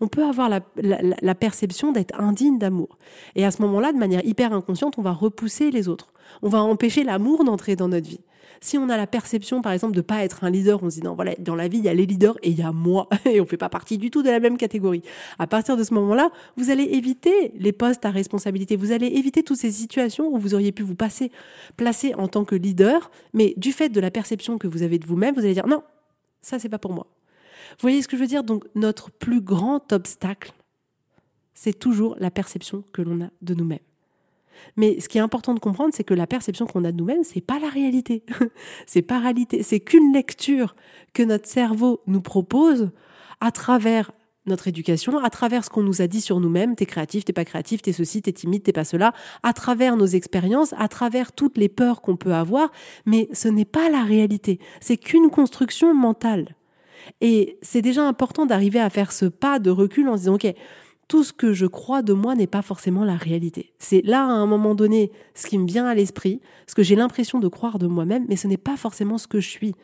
on 0.00 0.08
peut 0.08 0.24
avoir 0.24 0.48
la, 0.48 1.34
perception 1.34 1.92
d'être 1.92 2.18
indigne 2.20 2.58
d'amour. 2.58 2.98
Et 3.34 3.44
à 3.44 3.50
ce 3.50 3.62
moment-là, 3.62 3.92
de 3.92 3.98
manière 3.98 4.24
hyper 4.24 4.52
inconsciente, 4.52 4.98
on 4.98 5.02
va 5.02 5.12
repousser 5.12 5.70
les 5.70 5.88
autres. 5.88 6.12
On 6.42 6.48
va 6.48 6.60
empêcher 6.62 7.04
l'amour 7.04 7.44
d'entrer 7.44 7.76
dans 7.76 7.88
notre 7.88 8.08
vie. 8.08 8.20
Si 8.64 8.78
on 8.78 8.88
a 8.88 8.96
la 8.96 9.06
perception, 9.06 9.60
par 9.60 9.72
exemple, 9.72 9.94
de 9.94 10.00
pas 10.00 10.24
être 10.24 10.42
un 10.42 10.48
leader, 10.48 10.82
on 10.82 10.88
se 10.88 10.94
dit 10.94 11.02
non, 11.02 11.14
voilà, 11.14 11.34
dans 11.38 11.54
la 11.54 11.68
vie, 11.68 11.76
il 11.76 11.84
y 11.84 11.88
a 11.90 11.92
les 11.92 12.06
leaders 12.06 12.38
et 12.42 12.48
il 12.48 12.58
y 12.58 12.62
a 12.62 12.72
moi, 12.72 13.10
et 13.26 13.38
on 13.38 13.44
ne 13.44 13.48
fait 13.48 13.58
pas 13.58 13.68
partie 13.68 13.98
du 13.98 14.10
tout 14.10 14.22
de 14.22 14.30
la 14.30 14.40
même 14.40 14.56
catégorie. 14.56 15.02
À 15.38 15.46
partir 15.46 15.76
de 15.76 15.84
ce 15.84 15.92
moment-là, 15.92 16.30
vous 16.56 16.70
allez 16.70 16.84
éviter 16.84 17.52
les 17.56 17.72
postes 17.72 18.06
à 18.06 18.10
responsabilité, 18.10 18.76
vous 18.76 18.90
allez 18.90 19.08
éviter 19.08 19.42
toutes 19.42 19.58
ces 19.58 19.70
situations 19.70 20.32
où 20.32 20.38
vous 20.38 20.54
auriez 20.54 20.72
pu 20.72 20.82
vous 20.82 20.94
placer 20.94 22.14
en 22.16 22.26
tant 22.26 22.46
que 22.46 22.54
leader, 22.54 23.10
mais 23.34 23.52
du 23.58 23.70
fait 23.70 23.90
de 23.90 24.00
la 24.00 24.10
perception 24.10 24.56
que 24.56 24.66
vous 24.66 24.82
avez 24.82 24.98
de 24.98 25.04
vous-même, 25.06 25.34
vous 25.34 25.44
allez 25.44 25.52
dire 25.52 25.66
non, 25.66 25.82
ça 26.40 26.58
c'est 26.58 26.70
pas 26.70 26.78
pour 26.78 26.94
moi. 26.94 27.06
Vous 27.72 27.82
voyez 27.82 28.00
ce 28.00 28.08
que 28.08 28.16
je 28.16 28.22
veux 28.22 28.28
dire? 28.28 28.44
Donc 28.44 28.64
notre 28.74 29.10
plus 29.10 29.42
grand 29.42 29.92
obstacle, 29.92 30.54
c'est 31.52 31.78
toujours 31.78 32.16
la 32.18 32.30
perception 32.30 32.82
que 32.94 33.02
l'on 33.02 33.26
a 33.26 33.28
de 33.42 33.52
nous-mêmes. 33.52 33.78
Mais 34.76 35.00
ce 35.00 35.08
qui 35.08 35.18
est 35.18 35.22
important 35.22 35.54
de 35.54 35.60
comprendre, 35.60 35.92
c'est 35.94 36.04
que 36.04 36.14
la 36.14 36.26
perception 36.26 36.66
qu'on 36.66 36.84
a 36.84 36.92
de 36.92 36.96
nous-mêmes, 36.96 37.24
c'est 37.24 37.40
pas 37.40 37.58
la 37.58 37.68
réalité. 37.68 38.24
c'est 38.86 39.02
pas 39.02 39.18
réalité, 39.18 39.62
c'est 39.62 39.80
qu'une 39.80 40.12
lecture 40.12 40.74
que 41.12 41.22
notre 41.22 41.48
cerveau 41.48 42.00
nous 42.06 42.20
propose 42.20 42.90
à 43.40 43.50
travers 43.50 44.10
notre 44.46 44.68
éducation, 44.68 45.18
à 45.18 45.30
travers 45.30 45.64
ce 45.64 45.70
qu'on 45.70 45.82
nous 45.82 46.02
a 46.02 46.06
dit 46.06 46.20
sur 46.20 46.38
nous-mêmes, 46.38 46.76
t'es 46.76 46.86
créatif, 46.86 47.24
t'es 47.24 47.32
pas 47.32 47.44
créatif, 47.44 47.80
t'es 47.80 47.92
ceci, 47.92 48.20
t'es 48.20 48.32
timide, 48.32 48.62
t'es 48.62 48.72
pas 48.72 48.84
cela, 48.84 49.12
à 49.42 49.52
travers 49.52 49.96
nos 49.96 50.06
expériences, 50.06 50.74
à 50.76 50.88
travers 50.88 51.32
toutes 51.32 51.56
les 51.56 51.68
peurs 51.68 52.02
qu'on 52.02 52.16
peut 52.16 52.34
avoir, 52.34 52.70
mais 53.06 53.28
ce 53.32 53.48
n'est 53.48 53.64
pas 53.64 53.88
la 53.88 54.02
réalité, 54.02 54.58
c'est 54.80 54.96
qu'une 54.96 55.30
construction 55.30 55.94
mentale. 55.94 56.54
Et 57.20 57.58
c'est 57.62 57.82
déjà 57.82 58.06
important 58.06 58.46
d'arriver 58.46 58.80
à 58.80 58.90
faire 58.90 59.12
ce 59.12 59.26
pas 59.26 59.58
de 59.58 59.70
recul 59.70 60.08
en 60.08 60.16
se 60.16 60.22
disant, 60.22 60.34
OK, 60.34 60.46
tout 61.08 61.24
ce 61.24 61.32
que 61.32 61.52
je 61.52 61.66
crois 61.66 62.02
de 62.02 62.12
moi 62.12 62.34
n'est 62.34 62.46
pas 62.46 62.62
forcément 62.62 63.04
la 63.04 63.16
réalité. 63.16 63.72
C'est 63.78 64.02
là, 64.02 64.22
à 64.22 64.30
un 64.30 64.46
moment 64.46 64.74
donné, 64.74 65.10
ce 65.34 65.46
qui 65.46 65.58
me 65.58 65.66
vient 65.66 65.86
à 65.86 65.94
l'esprit, 65.94 66.40
ce 66.66 66.74
que 66.74 66.82
j'ai 66.82 66.96
l'impression 66.96 67.40
de 67.40 67.48
croire 67.48 67.78
de 67.78 67.86
moi-même, 67.86 68.24
mais 68.28 68.36
ce 68.36 68.48
n'est 68.48 68.56
pas 68.56 68.76
forcément 68.76 69.18
ce 69.18 69.26
que 69.26 69.40
je 69.40 69.48
suis. 69.48 69.74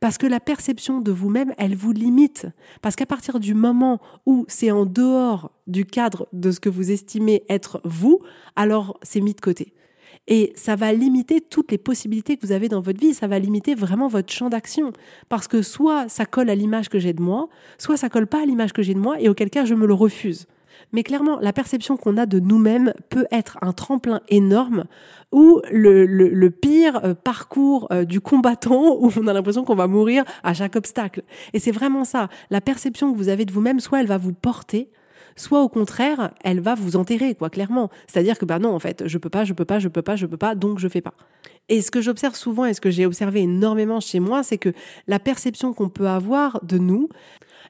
Parce 0.00 0.18
que 0.18 0.26
la 0.26 0.40
perception 0.40 1.00
de 1.00 1.12
vous-même, 1.12 1.54
elle 1.58 1.76
vous 1.76 1.92
limite. 1.92 2.46
Parce 2.82 2.96
qu'à 2.96 3.06
partir 3.06 3.40
du 3.40 3.54
moment 3.54 4.00
où 4.26 4.44
c'est 4.48 4.70
en 4.70 4.86
dehors 4.86 5.52
du 5.66 5.84
cadre 5.84 6.28
de 6.32 6.50
ce 6.50 6.60
que 6.60 6.68
vous 6.68 6.90
estimez 6.90 7.44
être 7.48 7.80
vous, 7.84 8.20
alors 8.56 8.98
c'est 9.02 9.20
mis 9.20 9.34
de 9.34 9.40
côté. 9.40 9.72
Et 10.28 10.52
ça 10.54 10.76
va 10.76 10.92
limiter 10.92 11.40
toutes 11.40 11.72
les 11.72 11.78
possibilités 11.78 12.36
que 12.36 12.46
vous 12.46 12.52
avez 12.52 12.68
dans 12.68 12.80
votre 12.80 13.00
vie, 13.00 13.14
ça 13.14 13.26
va 13.26 13.38
limiter 13.38 13.74
vraiment 13.74 14.08
votre 14.08 14.30
champ 14.30 14.50
d'action. 14.50 14.92
Parce 15.30 15.48
que 15.48 15.62
soit 15.62 16.08
ça 16.08 16.26
colle 16.26 16.50
à 16.50 16.54
l'image 16.54 16.90
que 16.90 16.98
j'ai 16.98 17.14
de 17.14 17.22
moi, 17.22 17.48
soit 17.78 17.96
ça 17.96 18.10
colle 18.10 18.26
pas 18.26 18.42
à 18.42 18.44
l'image 18.44 18.74
que 18.74 18.82
j'ai 18.82 18.94
de 18.94 18.98
moi, 18.98 19.20
et 19.20 19.30
auquel 19.30 19.48
cas 19.48 19.64
je 19.64 19.74
me 19.74 19.86
le 19.86 19.94
refuse. 19.94 20.46
Mais 20.92 21.02
clairement, 21.02 21.38
la 21.40 21.52
perception 21.52 21.96
qu'on 21.96 22.16
a 22.16 22.26
de 22.26 22.38
nous-mêmes 22.38 22.92
peut 23.08 23.26
être 23.32 23.58
un 23.62 23.72
tremplin 23.72 24.20
énorme 24.28 24.84
ou 25.32 25.60
le, 25.70 26.48
pire 26.48 27.00
euh, 27.04 27.14
parcours 27.14 27.88
euh, 27.90 28.04
du 28.04 28.20
combattant 28.20 28.96
où 29.00 29.10
on 29.16 29.26
a 29.26 29.32
l'impression 29.32 29.64
qu'on 29.64 29.74
va 29.74 29.86
mourir 29.86 30.24
à 30.42 30.54
chaque 30.54 30.76
obstacle. 30.76 31.22
Et 31.52 31.58
c'est 31.58 31.72
vraiment 31.72 32.04
ça. 32.04 32.28
La 32.50 32.60
perception 32.60 33.12
que 33.12 33.18
vous 33.18 33.28
avez 33.28 33.44
de 33.44 33.52
vous-même, 33.52 33.80
soit 33.80 34.00
elle 34.00 34.06
va 34.06 34.18
vous 34.18 34.32
porter, 34.32 34.90
soit 35.38 35.62
au 35.62 35.68
contraire, 35.68 36.32
elle 36.44 36.60
va 36.60 36.74
vous 36.74 36.96
enterrer, 36.96 37.34
quoi, 37.34 37.48
clairement. 37.48 37.90
C'est-à-dire 38.06 38.38
que, 38.38 38.44
bah 38.44 38.58
non, 38.58 38.74
en 38.74 38.78
fait, 38.78 39.04
je 39.06 39.18
peux 39.18 39.30
pas, 39.30 39.44
je 39.44 39.54
peux 39.54 39.64
pas, 39.64 39.78
je 39.78 39.88
peux 39.88 40.02
pas, 40.02 40.16
je 40.16 40.26
peux 40.26 40.36
pas, 40.36 40.54
donc 40.54 40.78
je 40.78 40.88
fais 40.88 41.00
pas. 41.00 41.14
Et 41.68 41.80
ce 41.80 41.90
que 41.90 42.00
j'observe 42.00 42.34
souvent 42.34 42.64
et 42.64 42.74
ce 42.74 42.80
que 42.80 42.90
j'ai 42.90 43.06
observé 43.06 43.40
énormément 43.40 44.00
chez 44.00 44.20
moi, 44.20 44.42
c'est 44.42 44.58
que 44.58 44.72
la 45.06 45.18
perception 45.18 45.72
qu'on 45.72 45.88
peut 45.88 46.08
avoir 46.08 46.64
de 46.64 46.78
nous, 46.78 47.08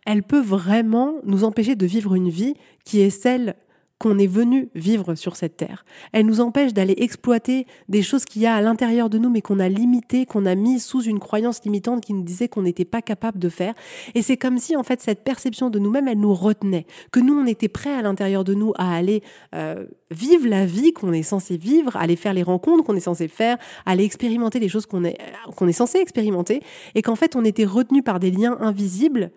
elle 0.06 0.22
peut 0.22 0.40
vraiment 0.40 1.14
nous 1.24 1.44
empêcher 1.44 1.76
de 1.76 1.86
vivre 1.86 2.14
une 2.14 2.30
vie 2.30 2.54
qui 2.84 3.00
est 3.00 3.10
celle 3.10 3.56
qu'on 3.98 4.18
est 4.18 4.28
venu 4.28 4.68
vivre 4.74 5.14
sur 5.16 5.34
cette 5.36 5.56
terre. 5.56 5.84
Elle 6.12 6.26
nous 6.26 6.40
empêche 6.40 6.72
d'aller 6.72 6.94
exploiter 6.98 7.66
des 7.88 8.02
choses 8.02 8.24
qu'il 8.24 8.42
y 8.42 8.46
a 8.46 8.54
à 8.54 8.60
l'intérieur 8.60 9.10
de 9.10 9.18
nous, 9.18 9.28
mais 9.28 9.42
qu'on 9.42 9.58
a 9.58 9.68
limitées, 9.68 10.24
qu'on 10.24 10.46
a 10.46 10.54
mis 10.54 10.78
sous 10.78 11.02
une 11.02 11.18
croyance 11.18 11.64
limitante 11.64 12.04
qui 12.04 12.14
nous 12.14 12.22
disait 12.22 12.48
qu'on 12.48 12.62
n'était 12.62 12.84
pas 12.84 13.02
capable 13.02 13.38
de 13.38 13.48
faire. 13.48 13.74
Et 14.14 14.22
c'est 14.22 14.36
comme 14.36 14.58
si, 14.58 14.76
en 14.76 14.84
fait, 14.84 15.00
cette 15.00 15.24
perception 15.24 15.68
de 15.68 15.78
nous-mêmes, 15.78 16.06
elle 16.06 16.20
nous 16.20 16.34
retenait. 16.34 16.86
Que 17.10 17.18
nous, 17.18 17.34
on 17.34 17.46
était 17.46 17.68
prêts 17.68 17.92
à 17.92 18.02
l'intérieur 18.02 18.44
de 18.44 18.54
nous 18.54 18.72
à 18.76 18.94
aller 18.94 19.22
euh, 19.54 19.86
vivre 20.12 20.46
la 20.46 20.64
vie 20.64 20.92
qu'on 20.92 21.12
est 21.12 21.22
censé 21.24 21.56
vivre, 21.56 21.96
aller 21.96 22.16
faire 22.16 22.34
les 22.34 22.44
rencontres 22.44 22.84
qu'on 22.84 22.96
est 22.96 23.00
censé 23.00 23.26
faire, 23.26 23.58
aller 23.84 24.04
expérimenter 24.04 24.60
les 24.60 24.68
choses 24.68 24.86
qu'on 24.86 25.04
est, 25.04 25.18
qu'on 25.56 25.66
est 25.66 25.72
censé 25.72 25.98
expérimenter, 25.98 26.62
et 26.94 27.02
qu'en 27.02 27.16
fait, 27.16 27.34
on 27.34 27.44
était 27.44 27.64
retenu 27.64 28.02
par 28.02 28.20
des 28.20 28.30
liens 28.30 28.56
invisibles 28.60 29.32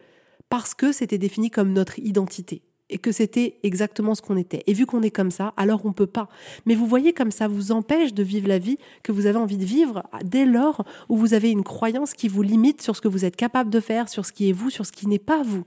parce 0.50 0.76
que 0.76 0.92
c'était 0.92 1.18
défini 1.18 1.50
comme 1.50 1.74
notre 1.74 1.98
identité 1.98 2.62
et 2.92 2.98
que 2.98 3.12
c'était 3.12 3.58
exactement 3.64 4.14
ce 4.14 4.22
qu'on 4.22 4.38
était. 4.38 4.64
Et 4.68 4.74
vu 4.74 4.86
qu'on 4.86 5.02
est 5.02 5.12
comme 5.12 5.32
ça, 5.32 5.54
alors 5.58 5.86
on 5.86 5.94
peut 5.94 6.08
pas. 6.08 6.30
Mais 6.66 6.76
vous 6.76 6.86
voyez 6.86 7.14
comme 7.14 7.32
ça 7.32 7.48
vous 7.48 7.72
empêche 7.72 8.14
de 8.14 8.22
vivre 8.22 8.48
la 8.48 8.60
vie 8.60 8.78
que 9.02 9.12
vous 9.12 9.26
avez 9.26 9.38
envie 9.38 9.58
de 9.58 9.66
vivre 9.66 10.04
dès 10.24 10.46
lors 10.46 10.84
où 11.10 11.18
vous 11.18 11.34
avez 11.34 11.50
une 11.50 11.64
croyance 11.64 12.14
qui 12.14 12.28
vous 12.28 12.44
limite 12.44 12.82
sur 12.82 12.96
ce 12.96 13.02
que 13.02 13.08
vous 13.08 13.26
êtes 13.26 13.36
capable 13.36 13.70
de 13.70 13.80
faire, 13.80 14.10
sur 14.10 14.26
ce 14.26 14.32
qui 14.32 14.50
est 14.50 14.54
vous, 14.54 14.70
sur 14.70 14.86
ce 14.86 14.92
qui 14.92 15.08
n'est 15.08 15.20
pas 15.20 15.42
vous. 15.42 15.64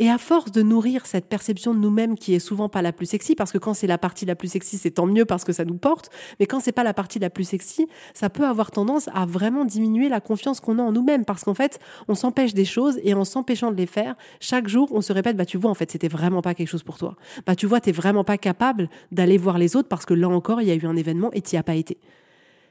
Et 0.00 0.10
à 0.10 0.18
force 0.18 0.50
de 0.50 0.60
nourrir 0.62 1.06
cette 1.06 1.26
perception 1.26 1.72
de 1.72 1.78
nous-mêmes 1.78 2.18
qui 2.18 2.34
est 2.34 2.40
souvent 2.40 2.68
pas 2.68 2.82
la 2.82 2.92
plus 2.92 3.06
sexy, 3.06 3.36
parce 3.36 3.52
que 3.52 3.58
quand 3.58 3.74
c'est 3.74 3.86
la 3.86 3.96
partie 3.96 4.26
la 4.26 4.34
plus 4.34 4.48
sexy, 4.48 4.76
c'est 4.76 4.90
tant 4.90 5.06
mieux 5.06 5.24
parce 5.24 5.44
que 5.44 5.52
ça 5.52 5.64
nous 5.64 5.76
porte, 5.76 6.10
mais 6.40 6.46
quand 6.46 6.58
c'est 6.58 6.72
pas 6.72 6.82
la 6.82 6.92
partie 6.92 7.20
la 7.20 7.30
plus 7.30 7.44
sexy, 7.44 7.86
ça 8.12 8.28
peut 8.28 8.44
avoir 8.44 8.72
tendance 8.72 9.08
à 9.14 9.24
vraiment 9.24 9.64
diminuer 9.64 10.08
la 10.08 10.20
confiance 10.20 10.58
qu'on 10.58 10.80
a 10.80 10.82
en 10.82 10.90
nous-mêmes, 10.90 11.24
parce 11.24 11.44
qu'en 11.44 11.54
fait, 11.54 11.78
on 12.08 12.16
s'empêche 12.16 12.54
des 12.54 12.64
choses 12.64 12.98
et 13.04 13.14
en 13.14 13.24
s'empêchant 13.24 13.70
de 13.70 13.76
les 13.76 13.86
faire, 13.86 14.16
chaque 14.40 14.66
jour, 14.66 14.88
on 14.92 15.00
se 15.00 15.12
répète, 15.12 15.36
bah 15.36 15.46
tu 15.46 15.58
vois, 15.58 15.70
en 15.70 15.74
fait, 15.74 15.92
c'était 15.92 16.08
vraiment 16.08 16.42
pas 16.42 16.54
quelque 16.54 16.68
chose 16.68 16.82
pour 16.82 16.98
toi. 16.98 17.14
Bah 17.46 17.54
tu 17.54 17.66
vois, 17.66 17.80
t'es 17.80 17.92
vraiment 17.92 18.24
pas 18.24 18.36
capable 18.36 18.88
d'aller 19.12 19.38
voir 19.38 19.58
les 19.58 19.76
autres 19.76 19.88
parce 19.88 20.06
que 20.06 20.14
là 20.14 20.28
encore, 20.28 20.60
il 20.60 20.66
y 20.66 20.72
a 20.72 20.74
eu 20.74 20.86
un 20.86 20.96
événement 20.96 21.30
et 21.34 21.40
t'y 21.40 21.56
as 21.56 21.62
pas 21.62 21.76
été. 21.76 21.98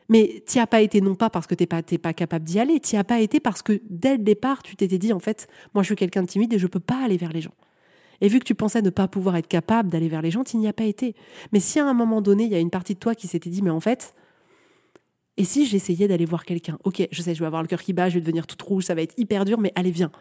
Mais 0.09 0.43
tu 0.47 0.59
as 0.59 0.67
pas 0.67 0.81
été 0.81 1.01
non 1.01 1.15
pas 1.15 1.29
parce 1.29 1.47
que 1.47 1.55
tu 1.55 1.65
pas, 1.65 1.81
pas 1.81 2.13
capable 2.13 2.45
d'y 2.45 2.59
aller, 2.59 2.79
tu 2.79 2.95
as 2.95 3.03
pas 3.03 3.19
été 3.19 3.39
parce 3.39 3.61
que 3.61 3.81
dès 3.89 4.17
le 4.17 4.23
départ, 4.23 4.63
tu 4.63 4.75
t'étais 4.75 4.97
dit, 4.97 5.13
en 5.13 5.19
fait, 5.19 5.47
moi 5.73 5.83
je 5.83 5.87
suis 5.87 5.95
quelqu'un 5.95 6.23
de 6.23 6.27
timide 6.27 6.53
et 6.53 6.59
je 6.59 6.67
peux 6.67 6.79
pas 6.79 7.03
aller 7.03 7.17
vers 7.17 7.31
les 7.31 7.41
gens. 7.41 7.53
Et 8.21 8.27
vu 8.27 8.39
que 8.39 8.45
tu 8.45 8.55
pensais 8.55 8.81
ne 8.81 8.89
pas 8.89 9.07
pouvoir 9.07 9.35
être 9.35 9.47
capable 9.47 9.89
d'aller 9.89 10.07
vers 10.07 10.21
les 10.21 10.31
gens, 10.31 10.43
tu 10.43 10.57
n'y 10.57 10.67
as 10.67 10.73
pas 10.73 10.85
été. 10.85 11.15
Mais 11.51 11.59
si 11.59 11.79
à 11.79 11.85
un 11.85 11.93
moment 11.93 12.21
donné, 12.21 12.43
il 12.43 12.51
y 12.51 12.55
a 12.55 12.59
une 12.59 12.69
partie 12.69 12.93
de 12.93 12.99
toi 12.99 13.15
qui 13.15 13.27
s'était 13.27 13.49
dit, 13.49 13.61
mais 13.61 13.69
en 13.69 13.79
fait, 13.79 14.13
et 15.35 15.43
si 15.43 15.65
j'essayais 15.65 16.07
d'aller 16.07 16.25
voir 16.25 16.45
quelqu'un? 16.45 16.77
Ok, 16.83 17.07
je 17.11 17.21
sais, 17.21 17.33
je 17.33 17.39
vais 17.39 17.47
avoir 17.47 17.63
le 17.63 17.67
cœur 17.67 17.81
qui 17.81 17.91
bat, 17.91 18.09
je 18.09 18.15
vais 18.15 18.21
devenir 18.21 18.45
toute 18.45 18.61
rouge, 18.61 18.85
ça 18.85 18.95
va 18.95 19.01
être 19.01 19.15
hyper 19.17 19.45
dur, 19.45 19.59
mais 19.59 19.71
allez, 19.75 19.91
viens 19.91 20.11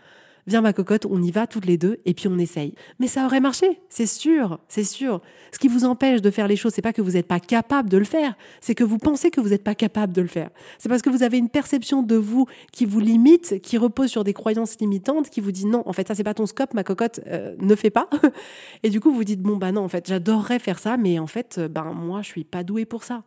viens 0.47 0.61
ma 0.61 0.73
cocotte, 0.73 1.07
on 1.07 1.23
y 1.23 1.31
va 1.31 1.47
toutes 1.47 1.67
les 1.67 1.79
deux 1.79 2.01
et 2.05 2.15
puis 2.15 2.29
on 2.29 2.39
essaye. 2.39 2.75
Mais 2.99 3.07
ça 3.07 3.25
aurait 3.25 3.41
marché, 3.41 3.81
c'est 3.89 4.07
sûr, 4.07 4.59
c'est 4.69 4.85
sûr. 4.85 5.21
Ce 5.53 5.59
qui 5.59 5.69
vous 5.69 5.85
empêche 5.85 6.21
de 6.21 6.31
faire 6.31 6.49
les 6.49 6.57
choses, 6.57 6.73
c'est 6.75 6.83
pas 6.83 6.93
que 6.93 7.03
vous 7.03 7.13
n'êtes 7.13 7.27
pas 7.27 7.41
capable 7.41 7.89
de 7.89 7.99
le 7.99 8.05
faire, 8.05 8.35
c'est 8.61 8.75
que 8.75 8.85
vous 8.85 8.99
pensez 8.99 9.31
que 9.31 9.41
vous 9.41 9.51
n'êtes 9.51 9.65
pas 9.65 9.75
capable 9.75 10.13
de 10.13 10.23
le 10.23 10.29
faire. 10.29 10.51
C'est 10.79 10.89
parce 10.89 11.03
que 11.03 11.11
vous 11.11 11.23
avez 11.23 11.39
une 11.39 11.49
perception 11.49 12.03
de 12.03 12.17
vous 12.17 12.47
qui 12.73 12.85
vous 12.85 13.01
limite, 13.01 13.61
qui 13.61 13.79
repose 13.79 14.11
sur 14.11 14.25
des 14.25 14.33
croyances 14.33 14.79
limitantes, 14.81 15.31
qui 15.31 15.41
vous 15.41 15.53
dit 15.53 15.67
non, 15.67 15.83
en 15.87 15.93
fait 15.93 16.09
ça 16.09 16.15
c'est 16.15 16.25
pas 16.25 16.35
ton 16.35 16.47
scope, 16.47 16.75
ma 16.75 16.85
cocotte 16.85 17.21
euh, 17.27 17.55
ne 17.59 17.75
fait 17.75 17.91
pas. 17.91 18.09
et 18.83 18.91
du 18.91 19.01
coup 19.01 19.13
vous 19.13 19.25
dites 19.25 19.41
bon 19.41 19.57
bah 19.57 19.73
non, 19.73 19.83
en 19.83 19.89
fait 19.89 20.07
j'adorerais 20.07 20.59
faire 20.59 20.79
ça, 20.79 20.97
mais 20.97 21.19
en 21.19 21.27
fait 21.27 21.57
euh, 21.59 21.69
ben 21.69 21.93
moi 21.93 22.23
je 22.23 22.29
suis 22.29 22.45
pas 22.45 22.65
douée 22.65 22.85
pour 22.85 23.05
ça. 23.05 23.23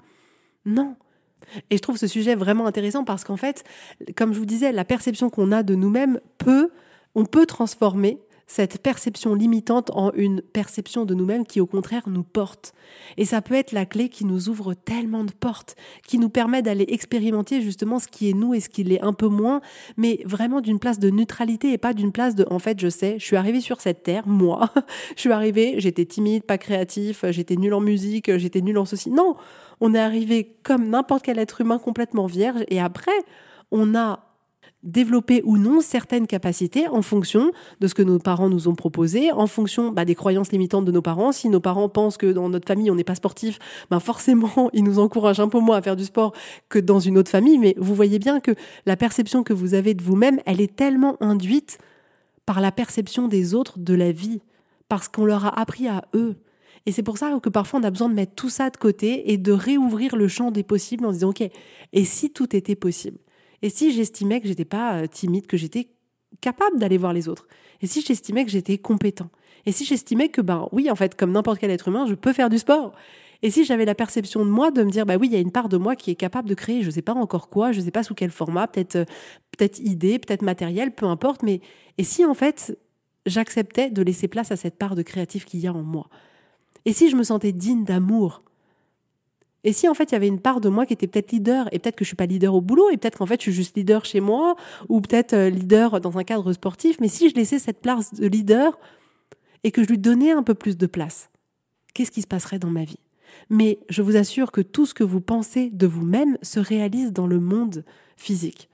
Non, 0.65 0.95
et 1.69 1.77
je 1.77 1.81
trouve 1.81 1.97
ce 1.97 2.07
sujet 2.07 2.35
vraiment 2.35 2.65
intéressant 2.65 3.03
parce 3.03 3.23
qu'en 3.23 3.37
fait, 3.37 3.63
comme 4.15 4.33
je 4.33 4.39
vous 4.39 4.45
disais, 4.45 4.71
la 4.71 4.85
perception 4.85 5.29
qu'on 5.29 5.51
a 5.51 5.63
de 5.63 5.75
nous-mêmes 5.75 6.19
peut 6.37 6.71
on 7.15 7.25
peut 7.25 7.45
transformer 7.45 8.19
cette 8.47 8.81
perception 8.81 9.33
limitante 9.33 9.89
en 9.95 10.11
une 10.13 10.41
perception 10.41 11.05
de 11.05 11.13
nous-mêmes 11.15 11.45
qui 11.45 11.59
au 11.59 11.65
contraire 11.65 12.03
nous 12.07 12.23
porte. 12.23 12.73
Et 13.17 13.25
ça 13.25 13.41
peut 13.41 13.55
être 13.55 13.71
la 13.71 13.85
clé 13.85 14.09
qui 14.09 14.23
nous 14.23 14.49
ouvre 14.49 14.73
tellement 14.73 15.23
de 15.23 15.31
portes, 15.31 15.75
qui 16.05 16.19
nous 16.19 16.29
permet 16.29 16.61
d'aller 16.61 16.85
expérimenter 16.89 17.61
justement 17.61 17.97
ce 17.97 18.07
qui 18.07 18.29
est 18.29 18.33
nous 18.33 18.53
et 18.53 18.59
ce 18.59 18.69
qui 18.69 18.83
l'est 18.83 19.01
un 19.01 19.13
peu 19.13 19.27
moins, 19.27 19.61
mais 19.97 20.19
vraiment 20.25 20.61
d'une 20.61 20.79
place 20.79 20.99
de 20.99 21.09
neutralité 21.09 21.73
et 21.73 21.77
pas 21.77 21.93
d'une 21.93 22.11
place 22.11 22.35
de 22.35 22.45
en 22.49 22.59
fait 22.59 22.79
je 22.79 22.89
sais, 22.89 23.15
je 23.17 23.25
suis 23.25 23.35
arrivée 23.35 23.61
sur 23.61 23.81
cette 23.81 24.03
terre, 24.03 24.27
moi, 24.27 24.69
je 25.15 25.21
suis 25.21 25.31
arrivée, 25.31 25.75
j'étais 25.79 26.05
timide, 26.05 26.43
pas 26.43 26.57
créatif, 26.57 27.25
j'étais 27.29 27.55
nul 27.55 27.73
en 27.73 27.81
musique, 27.81 28.37
j'étais 28.37 28.61
nul 28.61 28.77
en 28.77 28.85
ceci. 28.85 29.09
Non, 29.09 29.35
on 29.81 29.95
est 29.95 29.99
arrivé 29.99 30.55
comme 30.63 30.89
n'importe 30.89 31.23
quel 31.23 31.39
être 31.39 31.61
humain 31.61 31.79
complètement 31.79 32.27
vierge 32.27 32.63
et 32.67 32.79
après 32.79 33.11
on 33.71 33.95
a 33.95 34.34
développer 34.85 35.41
ou 35.43 35.57
non 35.57 35.81
certaines 35.81 36.27
capacités 36.27 36.87
en 36.87 37.01
fonction 37.01 37.51
de 37.81 37.87
ce 37.87 37.93
que 37.93 38.03
nos 38.03 38.19
parents 38.19 38.49
nous 38.49 38.67
ont 38.67 38.75
proposé, 38.75 39.31
en 39.31 39.47
fonction 39.47 39.91
bah, 39.91 40.05
des 40.05 40.15
croyances 40.15 40.51
limitantes 40.51 40.85
de 40.85 40.91
nos 40.91 41.01
parents. 41.01 41.31
Si 41.31 41.49
nos 41.49 41.59
parents 41.59 41.89
pensent 41.89 42.17
que 42.17 42.31
dans 42.31 42.47
notre 42.47 42.67
famille 42.67 42.89
on 42.91 42.95
n'est 42.95 43.03
pas 43.03 43.15
sportif, 43.15 43.59
bah 43.89 43.99
forcément 43.99 44.69
ils 44.73 44.83
nous 44.83 44.99
encouragent 44.99 45.39
un 45.39 45.49
peu 45.49 45.59
moins 45.59 45.77
à 45.77 45.81
faire 45.81 45.95
du 45.95 46.05
sport 46.05 46.33
que 46.69 46.79
dans 46.79 46.99
une 46.99 47.17
autre 47.17 47.31
famille. 47.31 47.57
Mais 47.57 47.75
vous 47.77 47.95
voyez 47.95 48.19
bien 48.19 48.39
que 48.39 48.51
la 48.85 48.95
perception 48.95 49.43
que 49.43 49.53
vous 49.53 49.73
avez 49.73 49.95
de 49.95 50.03
vous-même, 50.03 50.39
elle 50.45 50.61
est 50.61 50.75
tellement 50.75 51.17
induite 51.19 51.79
par 52.45 52.61
la 52.61 52.71
perception 52.71 53.27
des 53.27 53.55
autres 53.55 53.79
de 53.79 53.95
la 53.95 54.11
vie, 54.11 54.41
parce 54.87 55.07
qu'on 55.07 55.25
leur 55.25 55.45
a 55.45 55.59
appris 55.59 55.87
à 55.87 56.05
eux. 56.13 56.35
Et 56.85 56.91
c'est 56.91 57.01
pour 57.01 57.17
ça 57.17 57.31
que 57.41 57.49
parfois 57.49 57.79
on 57.79 57.83
a 57.83 57.89
besoin 57.89 58.09
de 58.09 58.13
mettre 58.13 58.35
tout 58.35 58.49
ça 58.49 58.69
de 58.69 58.77
côté 58.77 59.31
et 59.31 59.37
de 59.37 59.51
réouvrir 59.51 60.15
le 60.15 60.27
champ 60.27 60.51
des 60.51 60.61
possibles 60.61 61.05
en 61.07 61.11
disant 61.11 61.29
ok, 61.29 61.49
et 61.93 62.05
si 62.05 62.29
tout 62.29 62.55
était 62.55 62.75
possible? 62.75 63.17
Et 63.61 63.69
si 63.69 63.91
j'estimais 63.91 64.41
que 64.41 64.47
j'étais 64.47 64.65
pas 64.65 65.01
euh, 65.01 65.07
timide, 65.07 65.47
que 65.47 65.57
j'étais 65.57 65.89
capable 66.41 66.79
d'aller 66.79 66.97
voir 66.97 67.13
les 67.13 67.27
autres. 67.29 67.47
Et 67.81 67.87
si 67.87 68.01
j'estimais 68.01 68.45
que 68.45 68.51
j'étais 68.51 68.77
compétent. 68.77 69.29
Et 69.65 69.71
si 69.71 69.85
j'estimais 69.85 70.29
que, 70.29 70.41
ben 70.41 70.67
oui, 70.71 70.91
en 70.91 70.95
fait, 70.95 71.15
comme 71.15 71.31
n'importe 71.31 71.59
quel 71.59 71.71
être 71.71 71.87
humain, 71.87 72.05
je 72.07 72.13
peux 72.13 72.33
faire 72.33 72.49
du 72.49 72.57
sport. 72.57 72.93
Et 73.41 73.51
si 73.51 73.65
j'avais 73.65 73.85
la 73.85 73.95
perception 73.95 74.45
de 74.45 74.49
moi 74.49 74.71
de 74.71 74.83
me 74.83 74.89
dire, 74.89 75.05
bah 75.05 75.17
oui, 75.17 75.27
il 75.27 75.33
y 75.33 75.35
a 75.35 75.39
une 75.39 75.51
part 75.51 75.69
de 75.69 75.77
moi 75.77 75.95
qui 75.95 76.11
est 76.11 76.15
capable 76.15 76.49
de 76.49 76.53
créer, 76.53 76.81
je 76.81 76.87
ne 76.87 76.91
sais 76.91 77.01
pas 77.01 77.13
encore 77.13 77.49
quoi, 77.49 77.71
je 77.71 77.79
ne 77.79 77.85
sais 77.85 77.91
pas 77.91 78.03
sous 78.03 78.15
quel 78.15 78.31
format, 78.31 78.67
peut-être 78.67 78.95
euh, 78.95 79.05
peut-être 79.57 79.79
idée, 79.79 80.19
peut-être 80.19 80.41
matériel, 80.41 80.93
peu 80.93 81.05
importe, 81.05 81.43
mais 81.43 81.61
et 81.97 82.03
si 82.03 82.25
en 82.25 82.33
fait 82.33 82.77
j'acceptais 83.25 83.89
de 83.89 84.01
laisser 84.01 84.27
place 84.27 84.51
à 84.51 84.55
cette 84.55 84.77
part 84.77 84.95
de 84.95 85.01
créatif 85.01 85.45
qu'il 85.45 85.59
y 85.59 85.67
a 85.67 85.73
en 85.73 85.83
moi? 85.83 86.09
Et 86.85 86.93
si 86.93 87.09
je 87.09 87.15
me 87.15 87.23
sentais 87.23 87.51
digne 87.51 87.83
d'amour 87.83 88.43
et 89.65 89.73
si 89.73 89.89
en 89.89 89.93
fait 89.93 90.11
il 90.11 90.13
y 90.13 90.15
avait 90.15 90.27
une 90.27 90.39
part 90.39 90.61
de 90.61 90.69
moi 90.69 90.85
qui 90.85 90.93
était 90.93 91.07
peut-être 91.07 91.31
leader, 91.31 91.67
et 91.73 91.79
peut-être 91.79 91.95
que 91.95 92.05
je 92.05 92.09
suis 92.09 92.15
pas 92.15 92.27
leader 92.27 92.53
au 92.53 92.61
boulot, 92.61 92.91
et 92.91 92.97
peut-être 92.97 93.17
qu'en 93.17 93.25
fait 93.25 93.41
je 93.41 93.49
suis 93.49 93.51
juste 93.51 93.75
leader 93.75 94.05
chez 94.05 94.21
moi, 94.21 94.55
ou 94.87 95.01
peut-être 95.01 95.33
euh, 95.33 95.49
leader 95.49 95.99
dans 95.99 96.17
un 96.17 96.23
cadre 96.23 96.53
sportif, 96.53 96.97
mais 97.01 97.09
si 97.09 97.29
je 97.29 97.35
laissais 97.35 97.59
cette 97.59 97.81
place 97.81 98.13
de 98.13 98.27
leader 98.27 98.79
et 99.63 99.71
que 99.71 99.83
je 99.83 99.89
lui 99.89 99.97
donnais 99.97 100.31
un 100.31 100.43
peu 100.43 100.53
plus 100.53 100.77
de 100.77 100.85
place, 100.85 101.31
qu'est-ce 101.93 102.11
qui 102.11 102.21
se 102.21 102.27
passerait 102.27 102.59
dans 102.59 102.69
ma 102.69 102.83
vie? 102.83 102.99
Mais 103.49 103.79
je 103.89 104.03
vous 104.03 104.15
assure 104.15 104.51
que 104.51 104.61
tout 104.61 104.85
ce 104.85 104.93
que 104.93 105.03
vous 105.03 105.19
pensez 105.19 105.71
de 105.71 105.87
vous-même 105.87 106.37
se 106.43 106.59
réalise 106.59 107.11
dans 107.11 107.27
le 107.27 107.39
monde 107.39 107.83
physique. 108.15 108.69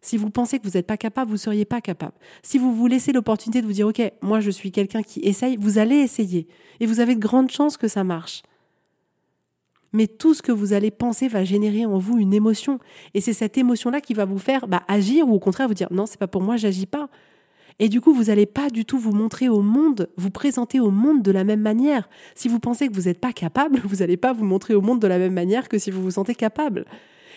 Si 0.00 0.16
vous 0.16 0.30
pensez 0.30 0.58
que 0.58 0.66
vous 0.66 0.78
n'êtes 0.78 0.86
pas 0.86 0.96
capable, 0.96 1.28
vous 1.28 1.34
ne 1.34 1.40
seriez 1.40 1.66
pas 1.66 1.82
capable. 1.82 2.14
Si 2.42 2.56
vous 2.56 2.74
vous 2.74 2.86
laissez 2.86 3.12
l'opportunité 3.12 3.60
de 3.60 3.66
vous 3.66 3.74
dire, 3.74 3.86
OK, 3.86 4.00
moi 4.22 4.40
je 4.40 4.50
suis 4.50 4.72
quelqu'un 4.72 5.02
qui 5.02 5.20
essaye, 5.20 5.56
vous 5.56 5.76
allez 5.78 5.96
essayer. 5.96 6.48
Et 6.80 6.86
vous 6.86 7.00
avez 7.00 7.14
de 7.14 7.20
grandes 7.20 7.50
chances 7.50 7.76
que 7.76 7.88
ça 7.88 8.04
marche 8.04 8.42
mais 9.92 10.06
tout 10.06 10.34
ce 10.34 10.42
que 10.42 10.52
vous 10.52 10.72
allez 10.72 10.90
penser 10.90 11.28
va 11.28 11.44
générer 11.44 11.86
en 11.86 11.98
vous 11.98 12.18
une 12.18 12.34
émotion. 12.34 12.78
Et 13.14 13.20
c'est 13.20 13.32
cette 13.32 13.58
émotion-là 13.58 14.00
qui 14.00 14.14
va 14.14 14.24
vous 14.24 14.38
faire 14.38 14.68
bah, 14.68 14.82
agir 14.88 15.28
ou 15.28 15.34
au 15.34 15.38
contraire 15.38 15.68
vous 15.68 15.74
dire 15.74 15.88
non, 15.90 16.06
c'est 16.06 16.18
pas 16.18 16.28
pour 16.28 16.42
moi, 16.42 16.56
j'agis 16.56 16.86
pas. 16.86 17.08
Et 17.78 17.88
du 17.88 18.02
coup, 18.02 18.12
vous 18.12 18.24
n'allez 18.24 18.44
pas 18.44 18.68
du 18.68 18.84
tout 18.84 18.98
vous 18.98 19.12
montrer 19.12 19.48
au 19.48 19.62
monde, 19.62 20.10
vous 20.18 20.30
présenter 20.30 20.80
au 20.80 20.90
monde 20.90 21.22
de 21.22 21.30
la 21.30 21.44
même 21.44 21.62
manière. 21.62 22.10
Si 22.34 22.46
vous 22.46 22.60
pensez 22.60 22.88
que 22.88 22.94
vous 22.94 23.02
n'êtes 23.02 23.20
pas 23.20 23.32
capable, 23.32 23.80
vous 23.84 23.96
n'allez 23.96 24.18
pas 24.18 24.32
vous 24.32 24.44
montrer 24.44 24.74
au 24.74 24.82
monde 24.82 25.00
de 25.00 25.06
la 25.06 25.18
même 25.18 25.32
manière 25.32 25.68
que 25.68 25.78
si 25.78 25.90
vous 25.90 26.02
vous 26.02 26.10
sentez 26.12 26.34
capable. 26.34 26.84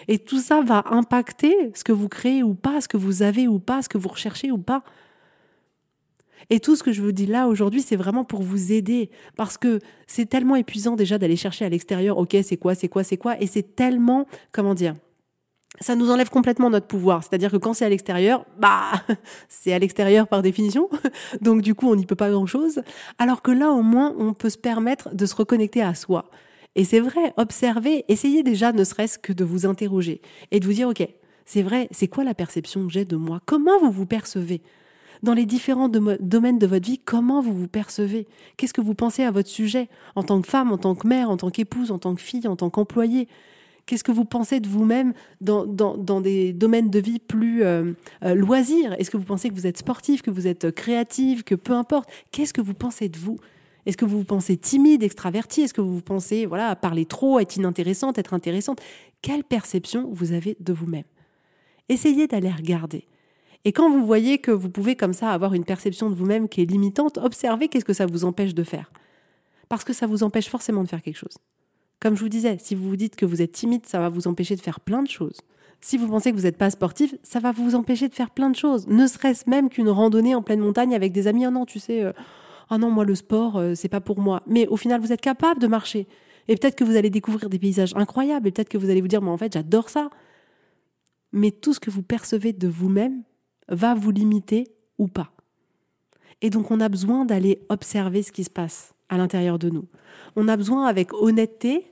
Et 0.10 0.20
tout 0.20 0.40
ça 0.40 0.62
va 0.62 0.84
impacter 0.92 1.72
ce 1.74 1.86
que 1.86 1.94
vous 1.94 2.10
créez 2.10 2.44
ou 2.44 2.56
pas, 2.56 2.82
ce 2.82 2.90
que 2.90 2.98
vous 2.98 3.24
avez 3.24 3.48
ou 3.48 3.60
pas, 3.60 3.82
ce 3.82 3.88
que 3.90 3.98
vous 3.98 4.10
recherchez 4.10 4.52
ou 4.52 4.58
pas. 4.58 4.84
Et 6.50 6.60
tout 6.60 6.76
ce 6.76 6.84
que 6.84 6.92
je 6.92 7.02
vous 7.02 7.12
dis 7.12 7.26
là 7.26 7.48
aujourd'hui, 7.48 7.82
c'est 7.82 7.96
vraiment 7.96 8.24
pour 8.24 8.42
vous 8.42 8.72
aider. 8.72 9.10
Parce 9.36 9.58
que 9.58 9.80
c'est 10.08 10.28
tellement 10.28 10.56
épuisant 10.56 10.96
déjà 10.96 11.18
d'aller 11.18 11.36
chercher 11.36 11.66
à 11.66 11.70
l'extérieur, 11.70 12.18
ok, 12.18 12.36
c'est 12.44 12.58
quoi, 12.58 12.76
c'est 12.76 12.90
quoi, 12.90 13.04
c'est 13.04 13.18
quoi. 13.18 13.40
Et 13.42 13.48
c'est 13.48 13.76
tellement, 13.76 14.28
comment 14.52 14.74
dire, 14.74 14.96
ça 15.80 15.96
nous 15.96 16.12
enlève 16.12 16.30
complètement 16.30 16.70
notre 16.70 16.88
pouvoir. 16.88 17.24
C'est-à-dire 17.24 17.52
que 17.52 17.58
quand 17.58 17.74
c'est 17.74 17.86
à 17.86 17.90
l'extérieur, 17.90 18.46
bah, 18.60 18.92
c'est 19.50 19.74
à 19.74 19.80
l'extérieur 19.80 20.28
par 20.28 20.42
définition. 20.42 20.90
Donc, 21.42 21.62
du 21.62 21.76
coup, 21.76 21.90
on 21.90 21.96
n'y 21.96 22.06
peut 22.06 22.16
pas 22.16 22.30
grand-chose. 22.30 22.82
Alors 23.18 23.42
que 23.42 23.52
là, 23.52 23.72
au 23.72 23.82
moins, 23.82 24.14
on 24.18 24.34
peut 24.34 24.50
se 24.50 24.58
permettre 24.58 25.14
de 25.16 25.26
se 25.26 25.36
reconnecter 25.36 25.82
à 25.82 25.96
soi. 25.96 26.30
Et 26.76 26.86
c'est 26.86 27.00
vrai, 27.00 27.34
observez, 27.38 28.04
essayez 28.08 28.44
déjà, 28.44 28.72
ne 28.72 28.84
serait-ce 28.84 29.20
que 29.20 29.34
de 29.34 29.44
vous 29.44 29.66
interroger 29.66 30.22
et 30.52 30.60
de 30.60 30.66
vous 30.66 30.74
dire, 30.74 30.90
OK, 30.90 31.08
c'est 31.46 31.62
vrai, 31.62 31.88
c'est 31.92 32.08
quoi 32.08 32.24
la 32.24 32.34
perception 32.34 32.86
que 32.86 32.92
j'ai 32.92 33.06
de 33.06 33.16
moi? 33.16 33.42
Comment 33.46 33.80
vous 33.80 33.92
vous 33.92 34.06
percevez? 34.06 34.62
Dans 35.24 35.34
les 35.34 35.46
différents 35.46 35.90
domaines 35.90 36.60
de 36.60 36.68
votre 36.68 36.86
vie, 36.86 37.00
comment 37.00 37.42
vous 37.42 37.54
vous 37.54 37.68
percevez? 37.70 38.28
Qu'est-ce 38.58 38.74
que 38.74 38.82
vous 38.82 38.94
pensez 38.94 39.24
à 39.24 39.32
votre 39.32 39.50
sujet? 39.50 39.88
En 40.16 40.24
tant 40.24 40.42
que 40.42 40.48
femme, 40.48 40.72
en 40.72 40.78
tant 40.78 40.96
que 40.96 41.08
mère, 41.08 41.30
en 41.30 41.38
tant 41.38 41.50
qu'épouse, 41.50 41.92
en 41.92 41.98
tant 41.98 42.14
que 42.14 42.22
fille, 42.22 42.46
en 42.46 42.58
tant 42.58 42.70
qu'employée? 42.70 43.30
Qu'est-ce 43.86 44.04
que 44.04 44.12
vous 44.12 44.26
pensez 44.26 44.60
de 44.60 44.68
vous-même 44.68 45.14
dans, 45.42 45.66
des 46.22 46.54
domaines 46.54 46.90
de 46.90 47.00
vie 47.00 47.20
plus 47.20 47.64
euh, 47.64 47.94
euh, 48.24 48.36
loisirs? 48.36 48.94
Est-ce 49.00 49.10
que 49.10 49.18
vous 49.18 49.24
pensez 49.24 49.50
que 49.50 49.56
vous 49.56 49.68
êtes 49.68 49.78
sportif, 49.78 50.22
que 50.22 50.32
vous 50.32 50.46
êtes 50.46 50.72
créative, 50.72 51.44
que 51.44 51.56
peu 51.56 51.74
importe? 51.74 52.10
Qu'est-ce 52.32 52.54
que 52.54 52.62
vous 52.62 52.74
pensez 52.74 53.08
de 53.08 53.18
vous? 53.18 53.40
Est-ce 53.86 53.98
que 53.98 54.06
vous 54.06 54.20
vous 54.20 54.26
pensez 54.26 54.58
timide, 54.58 55.04
extraverti 55.04 55.62
Est-ce 55.62 55.74
que 55.74 55.82
vous 55.82 55.96
vous 55.96 56.02
pensez 56.02 56.46
voilà, 56.46 56.76
parler 56.76 57.06
trop, 57.06 57.40
être 57.40 57.56
inintéressante, 57.56 58.18
être 58.18 58.34
intéressante? 58.34 58.82
Quelle 59.22 59.44
perception 59.44 60.10
vous 60.12 60.34
avez 60.34 60.58
de 60.60 60.74
vous-même? 60.74 61.04
Essayez 61.90 62.28
d'aller 62.28 62.52
regarder. 62.52 63.06
Et 63.66 63.72
quand 63.72 63.90
vous 63.90 64.06
voyez 64.06 64.40
que 64.40 64.52
vous 64.52 64.70
pouvez 64.70 64.96
comme 64.96 65.14
ça 65.14 65.32
avoir 65.32 65.54
une 65.54 65.64
perception 65.64 66.10
de 66.10 66.16
vous-même 66.16 66.50
qui 66.50 66.62
est 66.62 66.66
limitante, 66.66 67.18
observez 67.18 67.70
qu'est-ce 67.70 67.86
que 67.86 67.94
ça 67.94 68.06
vous 68.06 68.26
empêche 68.26 68.54
de 68.54 68.64
faire. 68.64 68.92
Parce 69.70 69.84
que 69.84 69.94
ça 69.94 70.06
vous 70.06 70.24
empêche 70.24 70.50
forcément 70.50 70.84
de 70.84 70.90
faire 70.90 71.02
quelque 71.02 71.18
chose. 71.18 71.38
Comme 72.02 72.16
je 72.16 72.22
vous 72.22 72.30
disais, 72.30 72.58
si 72.60 72.76
vous 72.76 72.90
vous 72.90 72.98
dites 72.98 73.16
que 73.16 73.26
vous 73.26 73.42
êtes 73.42 73.54
timide, 73.54 73.86
ça 73.86 74.00
va 74.00 74.10
vous 74.10 74.28
empêcher 74.28 74.58
de 74.58 74.62
faire 74.62 74.82
plein 74.82 75.02
de 75.02 75.10
choses. 75.10 75.40
Si 75.80 75.98
vous 75.98 76.08
pensez 76.08 76.32
que 76.32 76.38
vous 76.38 76.44
n'êtes 76.44 76.58
pas 76.58 76.70
sportif, 76.70 77.16
ça 77.24 77.40
va 77.40 77.52
vous 77.52 77.76
empêcher 77.76 78.10
de 78.10 78.14
faire 78.14 78.30
plein 78.30 78.50
de 78.50 78.56
choses. 78.56 78.88
Ne 78.88 79.08
serait-ce 79.08 79.50
même 79.50 79.70
qu'une 79.70 79.90
randonnée 79.90 80.36
en 80.36 80.42
pleine 80.42 80.60
montagne 80.60 80.94
avec 80.96 81.14
des 81.14 81.28
amis. 81.28 81.46
Ah 81.46 81.52
non, 81.52 81.66
tu 81.66 81.80
sais, 81.80 82.06
oh 82.70 82.78
non, 82.78 82.90
moi 82.90 83.06
le 83.06 83.16
sport, 83.16 83.58
euh, 83.58 83.76
c'est 83.76 83.90
pas 83.90 84.02
pour 84.02 84.20
moi. 84.20 84.44
Mais 84.48 84.68
au 84.68 84.78
final, 84.78 85.00
vous 85.02 85.14
êtes 85.14 85.22
capable 85.22 85.62
de 85.62 85.68
marcher. 85.68 86.08
Et 86.48 86.56
peut-être 86.56 86.76
que 86.76 86.84
vous 86.84 86.96
allez 86.96 87.10
découvrir 87.10 87.50
des 87.50 87.60
paysages 87.60 87.94
incroyables. 87.96 88.48
Et 88.48 88.52
peut-être 88.52 88.70
que 88.70 88.78
vous 88.78 88.90
allez 88.90 89.02
vous 89.02 89.08
dire, 89.08 89.22
mais 89.22 89.30
en 89.30 89.38
fait, 89.38 89.54
j'adore 89.54 89.90
ça. 89.90 90.10
Mais 91.32 91.52
tout 91.52 91.74
ce 91.74 91.80
que 91.80 91.90
vous 91.90 92.04
percevez 92.04 92.54
de 92.54 92.68
vous-même 92.68 93.24
va 93.68 93.94
vous 93.96 94.12
limiter 94.12 94.68
ou 94.98 95.08
pas. 95.08 95.32
Et 96.42 96.50
donc, 96.50 96.72
on 96.72 96.80
a 96.80 96.90
besoin 96.90 97.26
d'aller 97.26 97.62
observer 97.70 98.24
ce 98.24 98.32
qui 98.32 98.44
se 98.44 98.50
passe 98.50 98.94
à 99.10 99.18
l'intérieur 99.18 99.60
de 99.60 99.70
nous. 99.70 99.86
On 100.36 100.48
a 100.48 100.58
besoin, 100.58 100.86
avec 100.88 101.14
honnêteté, 101.14 101.86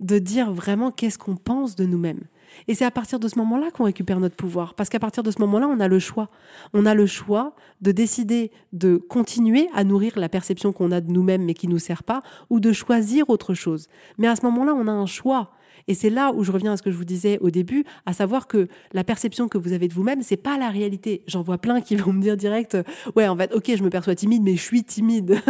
de 0.00 0.18
dire 0.18 0.52
vraiment 0.52 0.90
qu'est-ce 0.90 1.18
qu'on 1.18 1.36
pense 1.36 1.76
de 1.76 1.84
nous-mêmes. 1.84 2.24
Et 2.68 2.74
c'est 2.74 2.84
à 2.84 2.90
partir 2.90 3.18
de 3.18 3.28
ce 3.28 3.38
moment-là 3.38 3.70
qu'on 3.70 3.84
récupère 3.84 4.20
notre 4.20 4.36
pouvoir. 4.36 4.74
Parce 4.74 4.88
qu'à 4.88 4.98
partir 4.98 5.22
de 5.22 5.30
ce 5.30 5.40
moment-là, 5.40 5.68
on 5.68 5.80
a 5.80 5.88
le 5.88 5.98
choix. 5.98 6.30
On 6.72 6.86
a 6.86 6.94
le 6.94 7.06
choix 7.06 7.54
de 7.80 7.92
décider 7.92 8.50
de 8.72 8.96
continuer 8.96 9.68
à 9.74 9.84
nourrir 9.84 10.18
la 10.18 10.28
perception 10.28 10.72
qu'on 10.72 10.92
a 10.92 11.00
de 11.00 11.10
nous-mêmes 11.10 11.44
mais 11.44 11.54
qui 11.54 11.68
ne 11.68 11.72
nous 11.72 11.78
sert 11.78 12.02
pas, 12.02 12.22
ou 12.50 12.60
de 12.60 12.72
choisir 12.72 13.30
autre 13.30 13.54
chose. 13.54 13.88
Mais 14.18 14.28
à 14.28 14.36
ce 14.36 14.42
moment-là, 14.42 14.74
on 14.74 14.86
a 14.86 14.92
un 14.92 15.06
choix. 15.06 15.52
Et 15.88 15.94
c'est 15.94 16.10
là 16.10 16.32
où 16.32 16.44
je 16.44 16.52
reviens 16.52 16.72
à 16.72 16.76
ce 16.76 16.82
que 16.82 16.90
je 16.90 16.96
vous 16.96 17.04
disais 17.04 17.38
au 17.40 17.50
début, 17.50 17.84
à 18.06 18.12
savoir 18.12 18.46
que 18.46 18.68
la 18.92 19.04
perception 19.04 19.48
que 19.48 19.58
vous 19.58 19.72
avez 19.72 19.88
de 19.88 19.94
vous-même, 19.94 20.22
c'est 20.22 20.36
pas 20.36 20.58
la 20.58 20.68
réalité. 20.68 21.22
J'en 21.26 21.42
vois 21.42 21.58
plein 21.58 21.80
qui 21.80 21.96
vont 21.96 22.12
me 22.12 22.22
dire 22.22 22.36
direct, 22.36 22.76
ouais, 23.16 23.26
en 23.26 23.36
fait, 23.36 23.52
ok, 23.52 23.72
je 23.76 23.82
me 23.82 23.90
perçois 23.90 24.14
timide, 24.14 24.42
mais 24.42 24.56
je 24.56 24.62
suis 24.62 24.84
timide. 24.84 25.40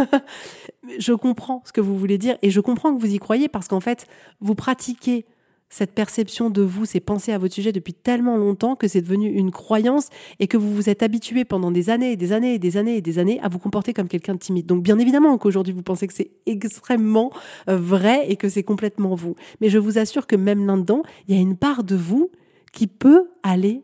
je 0.99 1.13
comprends 1.13 1.61
ce 1.65 1.71
que 1.71 1.81
vous 1.81 1.97
voulez 1.97 2.17
dire 2.17 2.37
et 2.41 2.49
je 2.49 2.59
comprends 2.59 2.95
que 2.95 2.99
vous 2.99 3.13
y 3.13 3.19
croyez 3.19 3.47
parce 3.47 3.67
qu'en 3.67 3.79
fait, 3.79 4.07
vous 4.41 4.55
pratiquez 4.55 5.25
cette 5.73 5.93
perception 5.93 6.51
de 6.51 6.61
vous, 6.61 6.85
ces 6.85 6.99
pensées 6.99 7.33
à 7.33 7.39
votre 7.39 7.55
sujet 7.55 7.71
depuis 7.71 7.95
tellement 7.95 8.37
longtemps 8.37 8.75
que 8.75 8.87
c'est 8.87 9.01
devenu 9.01 9.27
une 9.27 9.49
croyance 9.49 10.09
et 10.39 10.45
que 10.45 10.55
vous 10.55 10.71
vous 10.71 10.87
êtes 10.87 11.01
habitué 11.01 11.45
pendant 11.45 11.71
des 11.71 11.89
années 11.89 12.11
et 12.11 12.15
des 12.15 12.31
années 12.31 12.53
et 12.53 12.59
des 12.59 12.77
années 12.77 12.97
et 12.97 13.01
des 13.01 13.17
années 13.17 13.39
à 13.41 13.47
vous 13.47 13.57
comporter 13.57 13.91
comme 13.91 14.07
quelqu'un 14.07 14.35
de 14.35 14.39
timide. 14.39 14.67
Donc 14.67 14.83
bien 14.83 14.99
évidemment 14.99 15.35
qu'aujourd'hui 15.39 15.73
vous 15.73 15.81
pensez 15.81 16.05
que 16.05 16.13
c'est 16.13 16.29
extrêmement 16.45 17.31
euh, 17.69 17.75
vrai 17.75 18.29
et 18.29 18.35
que 18.35 18.49
c'est 18.49 18.61
complètement 18.61 19.15
vous. 19.15 19.35
Mais 19.61 19.69
je 19.69 19.79
vous 19.79 19.97
assure 19.97 20.27
que 20.27 20.35
même 20.35 20.63
là-dedans, 20.63 21.01
il 21.27 21.35
y 21.35 21.37
a 21.39 21.41
une 21.41 21.57
part 21.57 21.83
de 21.83 21.95
vous 21.95 22.29
qui 22.71 22.85
peut 22.85 23.31
aller 23.41 23.81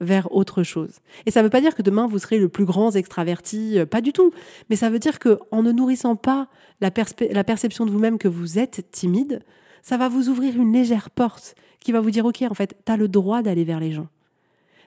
vers 0.00 0.34
autre 0.34 0.64
chose. 0.64 0.98
Et 1.26 1.30
ça 1.30 1.40
ne 1.40 1.44
veut 1.44 1.50
pas 1.50 1.60
dire 1.60 1.76
que 1.76 1.82
demain 1.82 2.08
vous 2.08 2.18
serez 2.18 2.40
le 2.40 2.48
plus 2.48 2.64
grand 2.64 2.96
extraverti, 2.96 3.78
euh, 3.78 3.86
pas 3.86 4.00
du 4.00 4.12
tout. 4.12 4.32
Mais 4.70 4.74
ça 4.76 4.90
veut 4.90 4.98
dire 4.98 5.20
que 5.20 5.38
en 5.52 5.62
ne 5.62 5.70
nourrissant 5.70 6.16
pas 6.16 6.48
la, 6.80 6.90
la 7.30 7.44
perception 7.44 7.86
de 7.86 7.92
vous-même 7.92 8.18
que 8.18 8.26
vous 8.26 8.58
êtes 8.58 8.90
timide, 8.90 9.44
ça 9.82 9.96
va 9.96 10.08
vous 10.08 10.28
ouvrir 10.28 10.56
une 10.56 10.72
légère 10.72 11.10
porte 11.10 11.54
qui 11.80 11.92
va 11.92 12.00
vous 12.00 12.10
dire, 12.10 12.24
OK, 12.24 12.42
en 12.42 12.54
fait, 12.54 12.76
tu 12.84 12.92
as 12.92 12.96
le 12.96 13.08
droit 13.08 13.42
d'aller 13.42 13.64
vers 13.64 13.80
les 13.80 13.92
gens. 13.92 14.08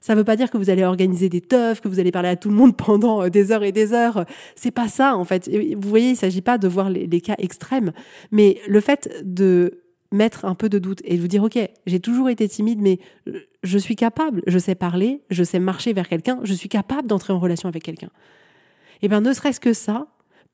Ça 0.02 0.14
ne 0.14 0.20
veut 0.20 0.24
pas 0.24 0.36
dire 0.36 0.52
que 0.52 0.58
vous 0.58 0.70
allez 0.70 0.84
organiser 0.84 1.30
des 1.30 1.42
teufs, 1.42 1.82
que 1.82 1.88
vous 1.88 2.00
allez 2.00 2.12
parler 2.12 2.30
à 2.30 2.36
tout 2.36 2.50
le 2.50 2.56
monde 2.56 2.78
pendant 2.78 3.24
euh, 3.24 3.30
des 3.30 3.52
heures 3.52 3.64
et 3.64 3.72
des 3.72 3.94
heures. 3.94 4.26
C'est 4.56 4.72
pas 4.72 4.88
ça, 4.88 5.16
en 5.16 5.26
fait. 5.26 5.50
Vous 5.50 5.90
voyez, 5.90 6.10
il 6.10 6.12
ne 6.14 6.18
s'agit 6.18 6.42
pas 6.42 6.58
de 6.58 6.68
voir 6.68 6.90
les, 6.90 7.08
les, 7.08 7.22
cas 7.22 7.36
extrêmes, 7.38 7.92
mais 8.32 8.60
le 8.68 8.80
fait 8.82 9.10
de 9.24 9.82
mettre 10.12 10.46
un 10.46 10.56
peu 10.56 10.70
de 10.70 10.80
doute 10.80 11.02
et 11.04 11.18
de 11.18 11.22
vous 11.22 11.28
dire, 11.28 11.44
OK, 11.44 11.58
j'ai 11.86 12.00
toujours 12.00 12.30
été 12.30 12.48
timide, 12.48 12.80
mais 12.82 13.00
je 13.64 13.78
suis 13.78 13.96
capable, 13.96 14.44
je 14.48 14.60
sais 14.60 14.76
parler, 14.76 15.22
je 15.30 15.44
sais 15.44 15.60
marcher 15.60 15.92
vers 15.92 16.08
quelqu'un, 16.08 16.40
je 16.44 16.54
suis 16.54 16.70
capable 16.70 17.08
d'entrer 17.08 17.34
en 17.34 17.40
relation 17.40 17.68
avec 17.68 17.84
quelqu'un. 17.84 18.10
Eh 19.02 19.08
bien, 19.08 19.22
ne 19.22 19.34
serait-ce 19.34 19.60
que 19.60 19.74
ça, 19.74 20.08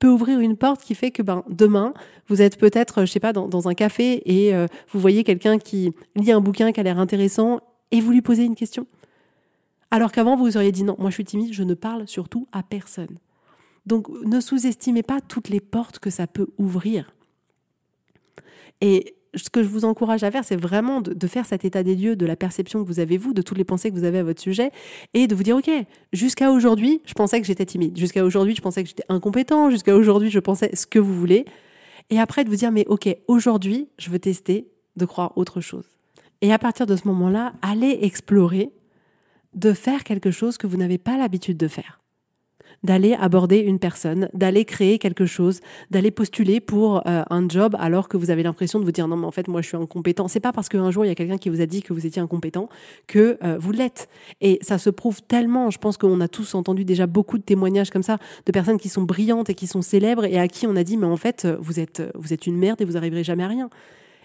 ouvrir 0.08 0.40
une 0.40 0.56
porte 0.56 0.82
qui 0.82 0.94
fait 0.94 1.10
que 1.10 1.22
ben, 1.22 1.44
demain, 1.48 1.94
vous 2.28 2.42
êtes 2.42 2.58
peut-être, 2.58 3.04
je 3.04 3.10
sais 3.10 3.20
pas, 3.20 3.32
dans, 3.32 3.68
un 3.68 3.74
café 3.74 4.22
et 4.24 4.54
euh, 4.54 4.66
vous 4.92 5.00
voyez 5.00 5.24
quelqu'un 5.24 5.58
qui 5.58 5.92
lit 6.16 6.32
un 6.32 6.40
bouquin 6.40 6.72
qui 6.72 6.80
a 6.80 6.82
l'air 6.82 6.98
intéressant 6.98 7.60
et 7.90 8.00
vous 8.00 8.10
lui 8.10 8.22
posez 8.22 8.44
une 8.44 8.54
question. 8.54 8.86
Alors 9.90 10.12
qu'avant, 10.12 10.36
vous 10.36 10.56
auriez 10.56 10.72
dit 10.72 10.84
non, 10.84 10.96
moi 10.98 11.10
je 11.10 11.14
suis 11.14 11.24
timide, 11.24 11.52
je 11.52 11.62
ne 11.62 11.74
parle 11.74 12.08
surtout 12.08 12.48
à 12.52 12.62
personne. 12.62 13.18
Donc 13.86 14.08
ne 14.08 14.40
sous-estimez 14.40 15.02
pas 15.02 15.20
toutes 15.20 15.48
les 15.48 15.60
portes 15.60 15.98
que 15.98 16.10
ça 16.10 16.26
peut 16.26 16.48
ouvrir. 16.58 17.14
Et 18.80 19.16
ce 19.34 19.50
que 19.50 19.62
je 19.62 19.68
vous 19.68 19.84
encourage 19.84 20.22
à 20.24 20.30
faire, 20.30 20.44
c'est 20.44 20.60
vraiment 20.60 21.00
de, 21.00 21.26
faire 21.26 21.46
cet 21.46 21.64
état 21.64 21.82
des 21.82 21.94
lieux 21.94 22.16
de 22.16 22.26
la 22.26 22.36
perception 22.36 22.82
que 22.82 22.88
vous 22.88 23.00
avez, 23.00 23.16
vous, 23.16 23.32
de 23.32 23.42
toutes 23.42 23.58
les 23.58 23.64
pensées 23.64 23.90
que 23.90 23.94
vous 23.94 24.04
avez 24.04 24.18
à 24.18 24.24
votre 24.24 24.40
sujet, 24.40 24.70
et 25.14 25.26
de 25.26 25.34
vous 25.34 25.42
dire, 25.42 25.56
OK, 25.56 25.70
jusqu'à 26.12 26.50
aujourd'hui, 26.50 27.00
je 27.06 27.14
pensais 27.14 27.40
que 27.40 27.46
j'étais 27.46 27.64
timide, 27.64 27.96
jusqu'à 27.96 28.24
aujourd'hui, 28.24 28.54
je 28.54 28.60
pensais 28.60 28.82
que 28.82 28.88
j'étais 28.88 29.04
incompétent, 29.08 29.70
jusqu'à 29.70 29.96
aujourd'hui, 29.96 30.30
je 30.30 30.40
pensais 30.40 30.70
ce 30.74 30.86
que 30.86 30.98
vous 30.98 31.14
voulez, 31.14 31.44
et 32.10 32.20
après 32.20 32.44
de 32.44 32.50
vous 32.50 32.56
dire, 32.56 32.72
mais 32.72 32.86
OK, 32.88 33.08
aujourd'hui, 33.28 33.88
je 33.98 34.10
veux 34.10 34.18
tester 34.18 34.68
de 34.96 35.06
croire 35.06 35.36
autre 35.38 35.60
chose. 35.60 35.86
Et 36.42 36.52
à 36.52 36.58
partir 36.58 36.86
de 36.86 36.96
ce 36.96 37.08
moment-là, 37.08 37.54
allez 37.62 37.98
explorer 38.02 38.70
de 39.54 39.72
faire 39.72 40.04
quelque 40.04 40.30
chose 40.30 40.58
que 40.58 40.66
vous 40.66 40.76
n'avez 40.76 40.98
pas 40.98 41.16
l'habitude 41.16 41.56
de 41.56 41.68
faire 41.68 42.01
d'aller 42.84 43.14
aborder 43.14 43.58
une 43.58 43.78
personne, 43.78 44.28
d'aller 44.34 44.64
créer 44.64 44.98
quelque 44.98 45.26
chose, 45.26 45.60
d'aller 45.90 46.10
postuler 46.10 46.60
pour 46.60 47.06
euh, 47.06 47.22
un 47.30 47.48
job 47.48 47.76
alors 47.78 48.08
que 48.08 48.16
vous 48.16 48.30
avez 48.30 48.42
l'impression 48.42 48.80
de 48.80 48.84
vous 48.84 48.92
dire 48.92 49.08
non 49.08 49.16
mais 49.16 49.26
en 49.26 49.30
fait 49.30 49.48
moi 49.48 49.62
je 49.62 49.68
suis 49.68 49.76
incompétent. 49.76 50.28
C'est 50.28 50.40
pas 50.40 50.52
parce 50.52 50.68
qu'un 50.68 50.90
jour 50.90 51.04
il 51.04 51.08
y 51.08 51.10
a 51.10 51.14
quelqu'un 51.14 51.38
qui 51.38 51.48
vous 51.48 51.60
a 51.60 51.66
dit 51.66 51.82
que 51.82 51.92
vous 51.92 52.06
étiez 52.06 52.20
incompétent 52.20 52.68
que 53.06 53.38
euh, 53.42 53.56
vous 53.58 53.72
l'êtes. 53.72 54.08
Et 54.40 54.58
ça 54.62 54.78
se 54.78 54.90
prouve 54.90 55.22
tellement. 55.22 55.70
Je 55.70 55.78
pense 55.78 55.96
qu'on 55.96 56.20
a 56.20 56.28
tous 56.28 56.54
entendu 56.54 56.84
déjà 56.84 57.06
beaucoup 57.06 57.38
de 57.38 57.44
témoignages 57.44 57.90
comme 57.90 58.02
ça 58.02 58.18
de 58.46 58.52
personnes 58.52 58.78
qui 58.78 58.88
sont 58.88 59.02
brillantes 59.02 59.50
et 59.50 59.54
qui 59.54 59.66
sont 59.66 59.82
célèbres 59.82 60.24
et 60.24 60.38
à 60.38 60.48
qui 60.48 60.66
on 60.66 60.76
a 60.76 60.84
dit 60.84 60.96
mais 60.96 61.06
en 61.06 61.16
fait 61.16 61.46
vous 61.60 61.80
êtes 61.80 62.02
vous 62.14 62.32
êtes 62.32 62.46
une 62.46 62.56
merde 62.56 62.80
et 62.80 62.84
vous 62.84 62.96
arriverez 62.96 63.24
jamais 63.24 63.44
à 63.44 63.48
rien. 63.48 63.70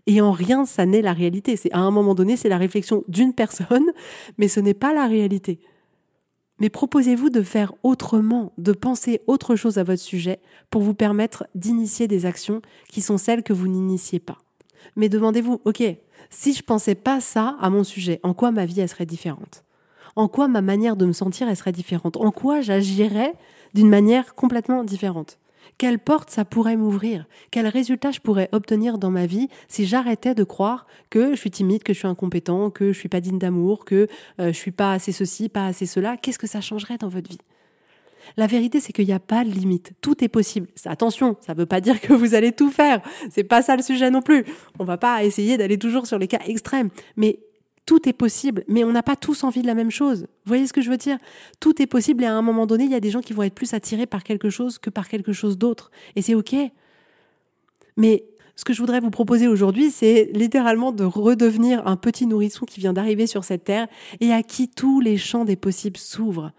Et 0.08 0.22
en 0.22 0.32
rien, 0.32 0.65
ça 0.65 0.86
n'est 0.86 1.02
la 1.02 1.13
réalité. 1.13 1.58
C'est 1.58 1.72
à 1.74 1.80
un 1.80 1.91
moment 1.91 2.15
donné, 2.15 2.38
c'est 2.38 2.50
la 2.50 2.58
réflexion 2.58 3.04
d'une 3.10 3.34
personne, 3.36 3.91
mais 4.38 4.48
ce 4.48 4.60
n'est 4.60 4.74
pas 4.74 4.93
la 4.93 5.06
réalité. 5.06 5.60
Mais 6.60 6.70
proposez-vous 6.70 7.30
de 7.30 7.41
faire 7.41 7.74
autrement, 7.84 8.52
de 8.58 8.72
penser 8.72 9.22
autre 9.28 9.56
chose 9.56 9.78
à 9.78 9.84
votre 9.84 10.02
sujet 10.02 10.39
pour 10.70 10.82
vous 10.82 10.93
permettre 10.93 11.46
d'initier 11.56 12.08
des 12.08 12.26
actions 12.26 12.62
qui 12.89 13.02
sont 13.02 13.17
celles 13.17 13.43
que 13.43 13.54
vous 13.54 13.67
n'initiez 13.67 14.20
pas. 14.20 14.38
Mais 14.96 15.10
demandez-vous, 15.10 15.62
OK, 15.65 15.84
si 16.30 16.54
je 16.54 16.63
pensais 16.63 16.96
pas 16.96 17.22
ça 17.22 17.56
à 17.60 17.70
mon 17.70 17.84
sujet, 17.84 18.20
en 18.24 18.34
quoi 18.34 18.52
ma 18.52 18.65
vie 18.65 18.82
elle 18.82 18.89
serait 18.89 19.06
différente? 19.06 19.63
En 20.15 20.28
quoi 20.28 20.48
ma 20.48 20.62
manière 20.62 20.96
de 20.96 21.06
me 21.06 21.13
sentir 21.13 21.48
elle 21.48 21.56
serait 21.56 21.72
différente? 21.72 22.17
En 22.17 22.32
quoi 22.32 22.62
j'agirais 22.62 23.34
d'une 23.74 23.89
manière 23.89 24.34
complètement 24.34 24.84
différente? 24.84 25.38
Quelle 25.77 25.99
porte 25.99 26.30
ça 26.30 26.45
pourrait 26.45 26.77
m'ouvrir? 26.77 27.25
Quel 27.51 27.67
résultat 27.67 28.12
je 28.12 28.19
pourrais 28.19 28.49
obtenir 28.51 28.97
dans 28.97 29.12
ma 29.12 29.25
vie 29.25 29.49
si 29.67 29.86
j'arrêtais 29.86 30.36
de 30.36 30.43
croire 30.43 30.88
que 31.10 31.32
je 31.32 31.39
suis 31.39 31.51
timide, 31.51 31.84
que 31.84 31.93
je 31.93 31.99
suis 31.99 32.08
incompétent, 32.08 32.69
que 32.69 32.93
je 32.93 32.99
suis 32.99 33.10
pas 33.10 33.21
digne 33.21 33.39
d'amour, 33.39 33.86
que 33.86 34.08
euh, 34.39 34.47
je 34.47 34.58
suis 34.58 34.71
pas 34.71 34.93
assez 34.93 35.12
ceci, 35.12 35.49
pas 35.49 35.67
assez 35.67 35.86
cela? 35.86 36.17
Qu'est-ce 36.17 36.39
que 36.39 36.47
ça 36.47 36.62
changerait 36.62 36.97
dans 36.97 37.10
votre 37.10 37.30
vie? 37.30 37.39
La 38.36 38.47
vérité, 38.47 38.80
c'est 38.80 38.91
qu'il 38.91 39.06
n'y 39.06 39.13
a 39.13 39.19
pas 39.19 39.45
de 39.45 39.49
limite. 39.49 39.93
Tout 40.01 40.23
est 40.23 40.27
possible. 40.27 40.67
Attention, 40.86 41.38
ça 41.39 41.53
ne 41.53 41.60
veut 41.60 41.65
pas 41.65 41.80
dire 41.80 42.01
que 42.01 42.13
vous 42.13 42.36
allez 42.36 42.51
tout 42.51 42.71
faire. 42.71 43.01
C'est 43.30 43.43
pas 43.43 43.62
ça 43.62 43.75
le 43.75 43.82
sujet 43.82 44.10
non 44.10 44.21
plus. 44.21 44.43
On 44.80 44.84
va 44.84 44.97
pas 44.97 45.23
essayer 45.23 45.58
d'aller 45.58 45.77
toujours 45.77 46.08
sur 46.08 46.17
les 46.17 46.27
cas 46.27 46.39
extrêmes. 46.45 46.89
Mais 47.15 47.39
tout 47.88 48.08
est 48.08 48.13
possible, 48.13 48.65
mais 48.67 48.84
on 48.84 48.91
n'a 48.91 49.02
pas 49.02 49.15
tous 49.15 49.45
envie 49.45 49.62
de 49.62 49.67
la 49.67 49.73
même 49.73 49.91
chose. 49.91 50.23
Vous 50.23 50.50
voyez 50.50 50.67
ce 50.67 50.73
que 50.73 50.82
je 50.82 50.89
veux 50.89 50.97
dire? 50.97 51.17
Tout 51.62 51.82
est 51.82 51.88
possible 51.88 52.23
et 52.23 52.28
à 52.28 52.36
un 52.36 52.41
moment 52.41 52.67
donné, 52.67 52.84
il 52.84 52.91
y 52.91 52.95
a 52.95 53.00
des 53.00 53.10
gens 53.10 53.21
qui 53.21 53.32
vont 53.32 53.43
être 53.43 53.56
plus 53.56 53.73
attirés 53.73 54.06
par 54.06 54.23
quelque 54.23 54.50
chose 54.50 54.78
que 54.78 54.89
par 54.89 55.08
quelque 55.08 55.32
chose 55.32 55.58
d'autre. 55.58 55.89
Et 56.17 56.21
c'est 56.21 56.36
OK. 56.36 56.54
Mais 57.95 58.26
Ce 58.58 58.65
que 58.65 58.73
je 58.73 58.82
voudrais 58.82 59.00
vous 59.00 59.12
proposer 59.12 59.47
aujourd'hui, 59.47 59.91
c'est 59.91 60.32
littéralement 60.34 60.91
de 60.91 61.04
redevenir 61.04 61.88
un 61.88 61.95
petit 61.95 62.26
nourrisson 62.26 62.65
qui 62.65 62.80
vient 62.80 62.91
d'arriver 62.91 63.28
sur 63.28 63.43
cette 63.43 63.63
terre 63.63 63.88
et 64.19 64.34
à 64.34 64.41
qui 64.41 64.67
tous 64.67 65.00
les 65.00 65.15
champs 65.15 65.45
des 65.45 65.56
possibles 65.56 65.97
s'ouvrent 65.97 66.52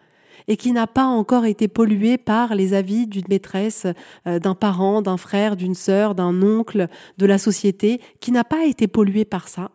et 0.46 0.56
qui 0.56 0.70
n'a 0.70 0.86
pas 0.86 1.04
encore 1.04 1.44
été 1.44 1.66
pollué 1.66 2.16
par 2.16 2.54
les 2.54 2.72
avis 2.72 3.08
d'une 3.08 3.26
maîtresse, 3.28 3.86
euh, 4.28 4.38
d'un 4.38 4.54
parent, 4.54 5.02
d'un 5.02 5.16
frère, 5.16 5.56
d'une 5.56 5.74
sœur, 5.74 6.14
d'un 6.14 6.40
oncle, 6.40 6.86
de 7.18 7.26
la 7.26 7.36
société, 7.36 8.00
qui 8.20 8.30
n'a 8.30 8.44
pas 8.44 8.64
été 8.64 8.86
pollué 8.86 9.24
par 9.24 9.48
ça 9.48 9.72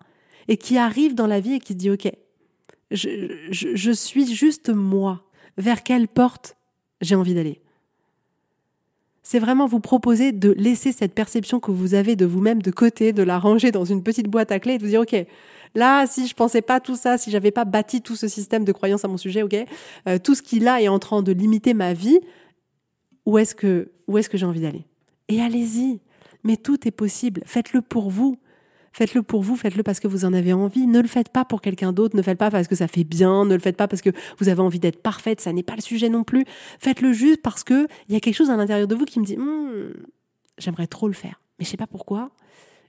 et 0.48 0.58
qui 0.58 0.78
arrive 0.78 1.16
dans 1.16 1.28
la 1.28 1.40
vie 1.40 1.54
et 1.54 1.60
qui 1.60 1.74
se 1.74 1.78
dit 1.78 1.90
ok, 1.90 2.12
je, 2.92 3.10
je 3.52 3.92
suis 3.92 4.34
juste 4.34 4.70
moi. 4.70 5.24
Vers 5.58 5.84
quelle 5.84 6.08
porte 6.08 6.56
j'ai 7.02 7.16
envie 7.16 7.34
d'aller? 7.34 7.62
C'est 9.24 9.40
vraiment 9.40 9.68
vous 9.68 9.80
proposer 9.80 10.34
de 10.34 10.52
laisser 10.52 10.92
cette 10.92 11.14
perception 11.14 11.60
que 11.62 11.72
vous 11.72 11.94
avez 11.94 12.18
de 12.18 12.26
vous-même 12.26 12.62
de 12.62 12.72
côté, 12.72 13.14
de 13.14 13.24
la 13.24 13.40
ranger 13.40 13.72
dans 13.72 13.86
une 13.86 14.04
petite 14.04 14.28
boîte 14.28 14.52
à 14.52 14.60
clés 14.60 14.74
et 14.74 14.78
de 14.78 14.84
vous 14.84 14.90
dire, 14.90 15.02
OK, 15.02 15.16
là, 15.76 16.06
si 16.08 16.28
je 16.28 16.34
pensais 16.34 16.62
pas 16.62 16.82
tout 16.82 16.98
ça, 16.98 17.18
si 17.18 17.32
j'avais 17.32 17.52
pas 17.52 17.64
bâti 17.64 18.02
tout 18.02 18.18
ce 18.18 18.28
système 18.28 18.66
de 18.66 18.72
croyance 18.74 19.06
à 19.06 19.08
mon 19.08 19.18
sujet, 19.18 19.42
OK, 19.42 19.56
euh, 20.10 20.18
tout 20.18 20.36
ce 20.36 20.42
qui 20.42 20.60
là 20.60 20.82
est 20.82 20.90
en 20.90 21.00
train 21.00 21.24
de 21.24 21.32
limiter 21.32 21.74
ma 21.74 21.94
vie, 21.94 22.20
où 23.26 23.38
est-ce 23.38 23.56
que, 23.56 23.92
où 24.08 24.18
est-ce 24.18 24.30
que 24.30 24.38
j'ai 24.38 24.46
envie 24.46 24.62
d'aller? 24.62 24.86
Et 25.30 25.42
allez-y. 25.42 26.02
Mais 26.44 26.58
tout 26.58 26.86
est 26.86 26.92
possible. 26.92 27.42
Faites-le 27.46 27.82
pour 27.82 28.10
vous. 28.10 28.38
Faites-le 28.94 29.24
pour 29.24 29.42
vous, 29.42 29.56
faites-le 29.56 29.82
parce 29.84 30.00
que 30.00 30.08
vous 30.08 30.24
en 30.24 30.34
avez 30.34 30.54
envie. 30.54 30.86
Ne 30.86 31.02
le 31.02 31.08
faites 31.08 31.30
pas 31.30 31.46
pour 31.46 31.62
quelqu'un 31.62 31.92
d'autre, 31.92 32.16
ne 32.16 32.22
le 32.22 32.24
faites 32.24 32.38
pas 32.38 32.52
parce 32.52 32.68
que 32.68 32.76
ça 32.76 32.88
fait 32.88 33.04
bien, 33.04 33.46
ne 33.46 33.56
le 33.56 33.60
faites 33.60 33.76
pas 33.76 33.88
parce 33.88 34.02
que 34.04 34.12
vous 34.40 34.50
avez 34.50 34.62
envie 34.62 34.80
d'être 34.80 35.02
parfaite, 35.02 35.42
ça 35.42 35.52
n'est 35.52 35.64
pas 35.64 35.76
le 35.76 35.82
sujet 35.82 36.10
non 36.10 36.24
plus. 36.24 36.46
Faites-le 36.80 37.12
juste 37.12 37.42
parce 37.42 37.64
que 37.64 37.88
il 38.08 38.14
y 38.14 38.16
a 38.16 38.20
quelque 38.20 38.36
chose 38.36 38.52
à 38.52 38.56
l'intérieur 38.56 38.88
de 38.88 38.96
vous 38.96 39.06
qui 39.06 39.20
me 39.20 39.26
dit 39.26 39.36
hmm, 39.36 39.94
j'aimerais 40.60 40.88
trop 40.88 41.08
le 41.08 41.14
faire, 41.14 41.42
mais 41.58 41.66
je 41.66 41.72
sais 41.72 41.78
pas 41.78 41.88
pourquoi. 41.88 42.32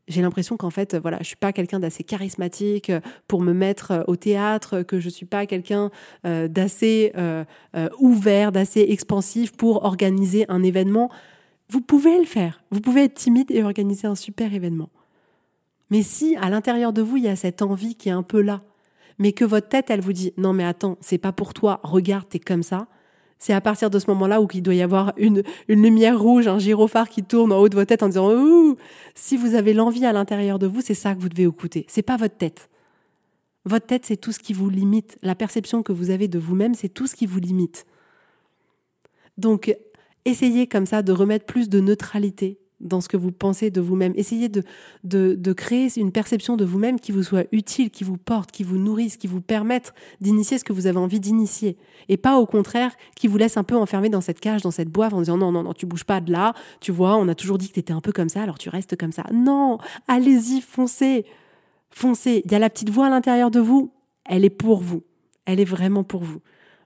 J'ai 0.06 0.20
l'impression 0.20 0.58
qu'en 0.58 0.70
fait, 0.70 0.94
voilà, 0.96 1.18
je 1.20 1.28
suis 1.28 1.36
pas 1.36 1.52
quelqu'un 1.52 1.80
d'assez 1.80 2.04
charismatique 2.04 2.92
pour 3.26 3.40
me 3.40 3.54
mettre 3.54 4.04
au 4.06 4.16
théâtre, 4.16 4.82
que 4.82 5.00
je 5.00 5.08
suis 5.08 5.24
pas 5.24 5.46
quelqu'un 5.46 5.90
euh, 6.26 6.46
d'assez 6.46 7.12
euh, 7.16 7.44
euh, 7.74 7.88
ouvert, 7.98 8.52
d'assez 8.52 8.84
expansif 8.90 9.52
pour 9.52 9.84
organiser 9.84 10.44
un 10.48 10.62
événement. 10.62 11.10
Vous 11.70 11.80
pouvez 11.80 12.18
le 12.18 12.26
faire. 12.26 12.62
Vous 12.70 12.82
pouvez 12.82 13.04
être 13.04 13.14
timide 13.14 13.50
et 13.50 13.62
organiser 13.62 14.06
un 14.06 14.14
super 14.14 14.52
événement. 14.52 14.90
Mais 15.90 16.02
si 16.02 16.36
à 16.36 16.50
l'intérieur 16.50 16.92
de 16.92 17.02
vous, 17.02 17.16
il 17.16 17.24
y 17.24 17.28
a 17.28 17.36
cette 17.36 17.62
envie 17.62 17.94
qui 17.94 18.08
est 18.08 18.12
un 18.12 18.22
peu 18.22 18.40
là, 18.40 18.62
mais 19.18 19.32
que 19.32 19.44
votre 19.44 19.68
tête, 19.68 19.90
elle 19.90 20.00
vous 20.00 20.12
dit 20.12 20.32
non 20.36 20.52
mais 20.52 20.64
attends, 20.64 20.98
c'est 21.00 21.18
pas 21.18 21.32
pour 21.32 21.54
toi, 21.54 21.80
regarde, 21.82 22.28
t'es 22.28 22.38
comme 22.38 22.62
ça. 22.62 22.88
C'est 23.38 23.52
à 23.52 23.60
partir 23.60 23.90
de 23.90 23.98
ce 23.98 24.08
moment-là 24.10 24.40
où 24.40 24.48
il 24.54 24.62
doit 24.62 24.74
y 24.74 24.82
avoir 24.82 25.12
une, 25.16 25.42
une 25.68 25.82
lumière 25.82 26.18
rouge, 26.18 26.48
un 26.48 26.58
gyrophare 26.58 27.08
qui 27.08 27.22
tourne 27.22 27.52
en 27.52 27.58
haut 27.58 27.68
de 27.68 27.74
votre 27.74 27.88
tête 27.88 28.02
en 28.02 28.08
disant 28.08 28.32
Ouh 28.32 28.76
Si 29.14 29.36
vous 29.36 29.54
avez 29.54 29.74
l'envie 29.74 30.06
à 30.06 30.12
l'intérieur 30.12 30.58
de 30.58 30.66
vous, 30.66 30.80
c'est 30.80 30.94
ça 30.94 31.14
que 31.14 31.20
vous 31.20 31.28
devez 31.28 31.42
écouter. 31.42 31.84
C'est 31.88 32.02
pas 32.02 32.16
votre 32.16 32.36
tête. 32.36 32.70
Votre 33.66 33.86
tête, 33.86 34.06
c'est 34.06 34.16
tout 34.16 34.32
ce 34.32 34.38
qui 34.38 34.52
vous 34.52 34.70
limite. 34.70 35.18
La 35.22 35.34
perception 35.34 35.82
que 35.82 35.92
vous 35.92 36.10
avez 36.10 36.28
de 36.28 36.38
vous-même, 36.38 36.74
c'est 36.74 36.88
tout 36.88 37.06
ce 37.06 37.14
qui 37.14 37.26
vous 37.26 37.38
limite. 37.38 37.86
Donc, 39.36 39.76
essayez 40.24 40.66
comme 40.66 40.86
ça 40.86 41.02
de 41.02 41.12
remettre 41.12 41.46
plus 41.46 41.68
de 41.68 41.80
neutralité 41.80 42.58
dans 42.80 43.00
ce 43.00 43.08
que 43.08 43.16
vous 43.16 43.32
pensez 43.32 43.70
de 43.70 43.80
vous-même. 43.80 44.12
Essayez 44.16 44.48
de, 44.48 44.62
de, 45.04 45.52
créer 45.52 45.88
une 45.96 46.12
perception 46.12 46.56
de 46.56 46.64
vous-même 46.64 47.00
qui 47.00 47.12
vous 47.12 47.22
soit 47.22 47.46
utile, 47.52 47.90
qui 47.90 48.04
vous 48.04 48.16
porte, 48.16 48.50
qui 48.52 48.64
vous 48.64 48.78
nourrisse, 48.78 49.16
qui 49.16 49.26
vous 49.26 49.40
permette 49.40 49.94
d'initier 50.20 50.58
ce 50.58 50.64
que 50.64 50.72
vous 50.72 50.86
avez 50.86 50.98
envie 50.98 51.20
d'initier. 51.20 51.76
Et 52.08 52.16
pas 52.16 52.38
au 52.38 52.46
contraire 52.46 52.92
qui 53.16 53.28
vous 53.28 53.38
laisse 53.38 53.56
un 53.56 53.64
peu 53.64 53.76
enfermé 53.76 54.08
dans 54.08 54.20
cette 54.20 54.40
cage, 54.40 54.62
dans 54.62 54.70
cette 54.70 54.90
boîte 54.90 55.12
en 55.12 55.20
disant 55.20 55.36
non, 55.36 55.52
non, 55.52 55.62
non, 55.62 55.72
tu 55.72 55.86
bouges 55.86 56.04
pas 56.04 56.20
de 56.20 56.32
là, 56.32 56.54
tu 56.80 56.92
vois, 56.92 57.16
on 57.16 57.28
a 57.28 57.34
toujours 57.34 57.58
dit 57.58 57.68
que 57.68 57.74
tu 57.74 57.80
étais 57.80 57.92
un 57.92 58.00
peu 58.00 58.12
comme 58.12 58.28
ça, 58.28 58.42
alors 58.42 58.58
tu 58.58 58.68
restes 58.68 58.96
comme 58.96 59.12
ça. 59.12 59.24
Non, 59.32 59.78
allez-y, 60.08 60.60
foncez, 60.60 61.24
foncez. 61.90 62.42
Il 62.44 62.52
y 62.52 62.54
a 62.54 62.58
la 62.58 62.70
petite 62.70 62.90
voix 62.90 63.06
à 63.06 63.10
l'intérieur 63.10 63.50
de 63.50 63.60
vous, 63.60 63.92
elle 64.26 64.44
est 64.44 64.50
pour 64.50 64.80
vous. 64.80 65.02
Elle 65.46 65.60
est 65.60 65.66
vraiment 65.66 66.04
pour 66.04 66.22
vous. 66.22 66.40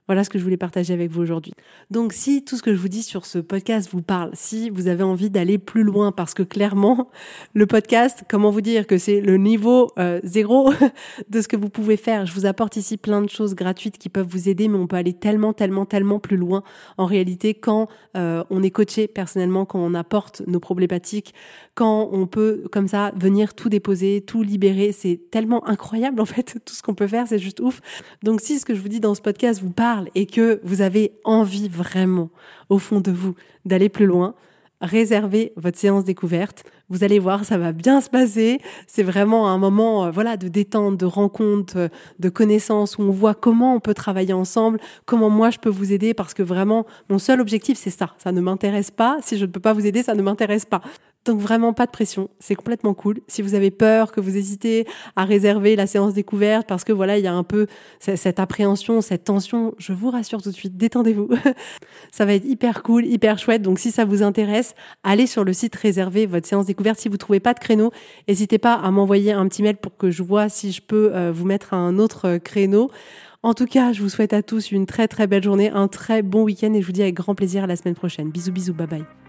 Voilà 0.09 0.23
ce 0.23 0.31
que 0.31 0.39
je 0.39 0.43
voulais 0.43 0.57
partager 0.57 0.91
avec 0.91 1.11
vous 1.11 1.21
aujourd'hui. 1.21 1.53
Donc 1.91 2.13
si 2.13 2.43
tout 2.43 2.57
ce 2.57 2.63
que 2.63 2.73
je 2.73 2.79
vous 2.79 2.87
dis 2.87 3.03
sur 3.03 3.27
ce 3.27 3.37
podcast 3.37 3.89
vous 3.91 4.01
parle, 4.01 4.31
si 4.33 4.71
vous 4.71 4.87
avez 4.87 5.03
envie 5.03 5.29
d'aller 5.29 5.59
plus 5.59 5.83
loin, 5.83 6.11
parce 6.11 6.33
que 6.33 6.41
clairement, 6.41 7.11
le 7.53 7.67
podcast, 7.67 8.23
comment 8.27 8.49
vous 8.49 8.61
dire 8.61 8.87
que 8.87 8.97
c'est 8.97 9.21
le 9.21 9.37
niveau 9.37 9.91
euh, 9.99 10.19
zéro 10.23 10.73
de 11.29 11.41
ce 11.41 11.47
que 11.47 11.55
vous 11.55 11.69
pouvez 11.69 11.95
faire. 11.95 12.25
Je 12.25 12.33
vous 12.33 12.47
apporte 12.47 12.75
ici 12.75 12.97
plein 12.97 13.21
de 13.21 13.29
choses 13.29 13.53
gratuites 13.53 13.99
qui 13.99 14.09
peuvent 14.09 14.25
vous 14.27 14.49
aider, 14.49 14.67
mais 14.67 14.79
on 14.79 14.87
peut 14.87 14.95
aller 14.95 15.13
tellement, 15.13 15.53
tellement, 15.53 15.85
tellement 15.85 16.17
plus 16.17 16.37
loin 16.37 16.63
en 16.97 17.05
réalité 17.05 17.53
quand 17.53 17.87
euh, 18.17 18.43
on 18.49 18.63
est 18.63 18.71
coaché 18.71 19.07
personnellement, 19.07 19.65
quand 19.65 19.79
on 19.79 19.93
apporte 19.93 20.41
nos 20.47 20.59
problématiques, 20.59 21.35
quand 21.79 22.09
on 22.11 22.27
peut 22.27 22.65
comme 22.73 22.89
ça 22.89 23.13
venir 23.15 23.53
tout 23.53 23.69
déposer, 23.69 24.19
tout 24.19 24.43
libérer. 24.43 24.91
C'est 24.91 25.17
tellement 25.31 25.65
incroyable 25.65 26.19
en 26.19 26.25
fait, 26.25 26.57
tout 26.65 26.73
ce 26.73 26.83
qu'on 26.83 26.93
peut 26.93 27.07
faire, 27.07 27.25
c'est 27.25 27.39
juste 27.39 27.61
ouf. 27.61 27.79
Donc 28.21 28.41
si 28.41 28.59
ce 28.59 28.65
que 28.65 28.75
je 28.75 28.81
vous 28.81 28.89
dis 28.89 28.99
dans 28.99 29.15
ce 29.15 29.21
podcast 29.21 29.61
vous 29.61 29.71
parle, 29.71 30.09
et 30.13 30.25
que 30.25 30.59
vous 30.65 30.81
avez 30.81 31.13
envie 31.23 31.69
vraiment, 31.69 32.31
au 32.67 32.79
fond 32.79 32.99
de 32.99 33.11
vous, 33.11 33.33
d'aller 33.63 33.87
plus 33.87 34.07
loin, 34.07 34.35
réservez 34.81 35.53
votre 35.55 35.77
séance 35.77 36.03
découverte. 36.03 36.65
Vous 36.89 37.05
allez 37.05 37.19
voir, 37.19 37.45
ça 37.45 37.57
va 37.57 37.71
bien 37.71 38.01
se 38.01 38.09
passer. 38.09 38.59
C'est 38.87 39.03
vraiment 39.03 39.47
un 39.47 39.57
moment, 39.57 40.05
euh, 40.05 40.11
voilà, 40.11 40.35
de 40.35 40.49
détente, 40.49 40.97
de 40.97 41.05
rencontre, 41.05 41.77
euh, 41.77 41.87
de 42.17 42.29
connaissance 42.29 42.97
où 42.97 43.03
on 43.03 43.11
voit 43.11 43.35
comment 43.35 43.75
on 43.75 43.79
peut 43.79 43.93
travailler 43.93 44.33
ensemble, 44.33 44.79
comment 45.05 45.29
moi 45.29 45.49
je 45.49 45.59
peux 45.59 45.69
vous 45.69 45.93
aider 45.93 46.13
parce 46.13 46.33
que 46.33 46.43
vraiment, 46.43 46.85
mon 47.09 47.19
seul 47.19 47.39
objectif, 47.39 47.77
c'est 47.77 47.89
ça. 47.89 48.15
Ça 48.17 48.33
ne 48.33 48.41
m'intéresse 48.41 48.91
pas. 48.91 49.17
Si 49.21 49.37
je 49.37 49.45
ne 49.45 49.51
peux 49.51 49.59
pas 49.61 49.73
vous 49.73 49.85
aider, 49.85 50.03
ça 50.03 50.13
ne 50.13 50.21
m'intéresse 50.21 50.65
pas. 50.65 50.81
Donc 51.25 51.39
vraiment 51.41 51.73
pas 51.73 51.85
de 51.85 51.91
pression, 51.91 52.29
c'est 52.39 52.55
complètement 52.55 52.93
cool. 52.93 53.19
Si 53.27 53.41
vous 53.41 53.53
avez 53.53 53.71
peur, 53.71 54.11
que 54.11 54.21
vous 54.21 54.37
hésitez 54.37 54.87
à 55.17 55.25
réserver 55.25 55.75
la 55.75 55.85
séance 55.85 56.13
découverte 56.13 56.65
parce 56.65 56.85
que 56.85 56.93
voilà, 56.93 57.17
il 57.17 57.23
y 57.23 57.27
a 57.27 57.33
un 57.33 57.43
peu 57.43 57.67
cette 57.99 58.39
appréhension, 58.39 59.01
cette 59.01 59.25
tension, 59.25 59.75
je 59.77 59.91
vous 59.91 60.09
rassure 60.09 60.41
tout 60.41 60.49
de 60.49 60.55
suite, 60.55 60.77
détendez-vous. 60.77 61.29
ça 62.11 62.25
va 62.25 62.33
être 62.33 62.45
hyper 62.45 62.83
cool, 62.83 63.05
hyper 63.05 63.37
chouette. 63.37 63.61
Donc 63.61 63.79
si 63.79 63.91
ça 63.91 64.05
vous 64.05 64.23
intéresse, 64.23 64.75
allez 65.03 65.27
sur 65.27 65.43
le 65.43 65.51
site 65.51 65.75
réserver 65.75 66.25
votre 66.25 66.47
séance 66.47 66.65
découverte. 66.65 66.99
Si 66.99 67.09
vous 67.09 67.17
trouvez 67.17 67.41
pas 67.41 67.53
de 67.53 67.59
créneau, 67.59 67.91
n'hésitez 68.27 68.57
pas 68.57 68.75
à 68.75 68.89
m'envoyer 68.89 69.33
un 69.33 69.47
petit 69.49 69.61
mail 69.61 69.75
pour 69.75 69.97
que 69.97 70.11
je 70.11 70.23
vois 70.23 70.47
si 70.47 70.71
je 70.71 70.81
peux 70.81 71.11
euh, 71.13 71.33
vous 71.33 71.45
mettre 71.45 71.73
un 71.73 71.99
autre 71.99 72.27
euh, 72.27 72.39
créneau. 72.39 72.91
En 73.43 73.53
tout 73.53 73.65
cas, 73.65 73.93
je 73.93 74.01
vous 74.01 74.09
souhaite 74.09 74.33
à 74.33 74.41
tous 74.41 74.71
une 74.71 74.85
très 74.85 75.07
très 75.07 75.27
belle 75.27 75.43
journée, 75.43 75.69
un 75.69 75.87
très 75.89 76.21
bon 76.21 76.43
week-end 76.43 76.73
et 76.73 76.81
je 76.81 76.85
vous 76.85 76.93
dis 76.93 77.01
avec 77.01 77.15
grand 77.15 77.35
plaisir 77.35 77.65
à 77.65 77.67
la 77.67 77.75
semaine 77.75 77.95
prochaine. 77.95 78.29
Bisous 78.31 78.51
bisous, 78.51 78.73
bye 78.73 78.87
bye. 78.87 79.28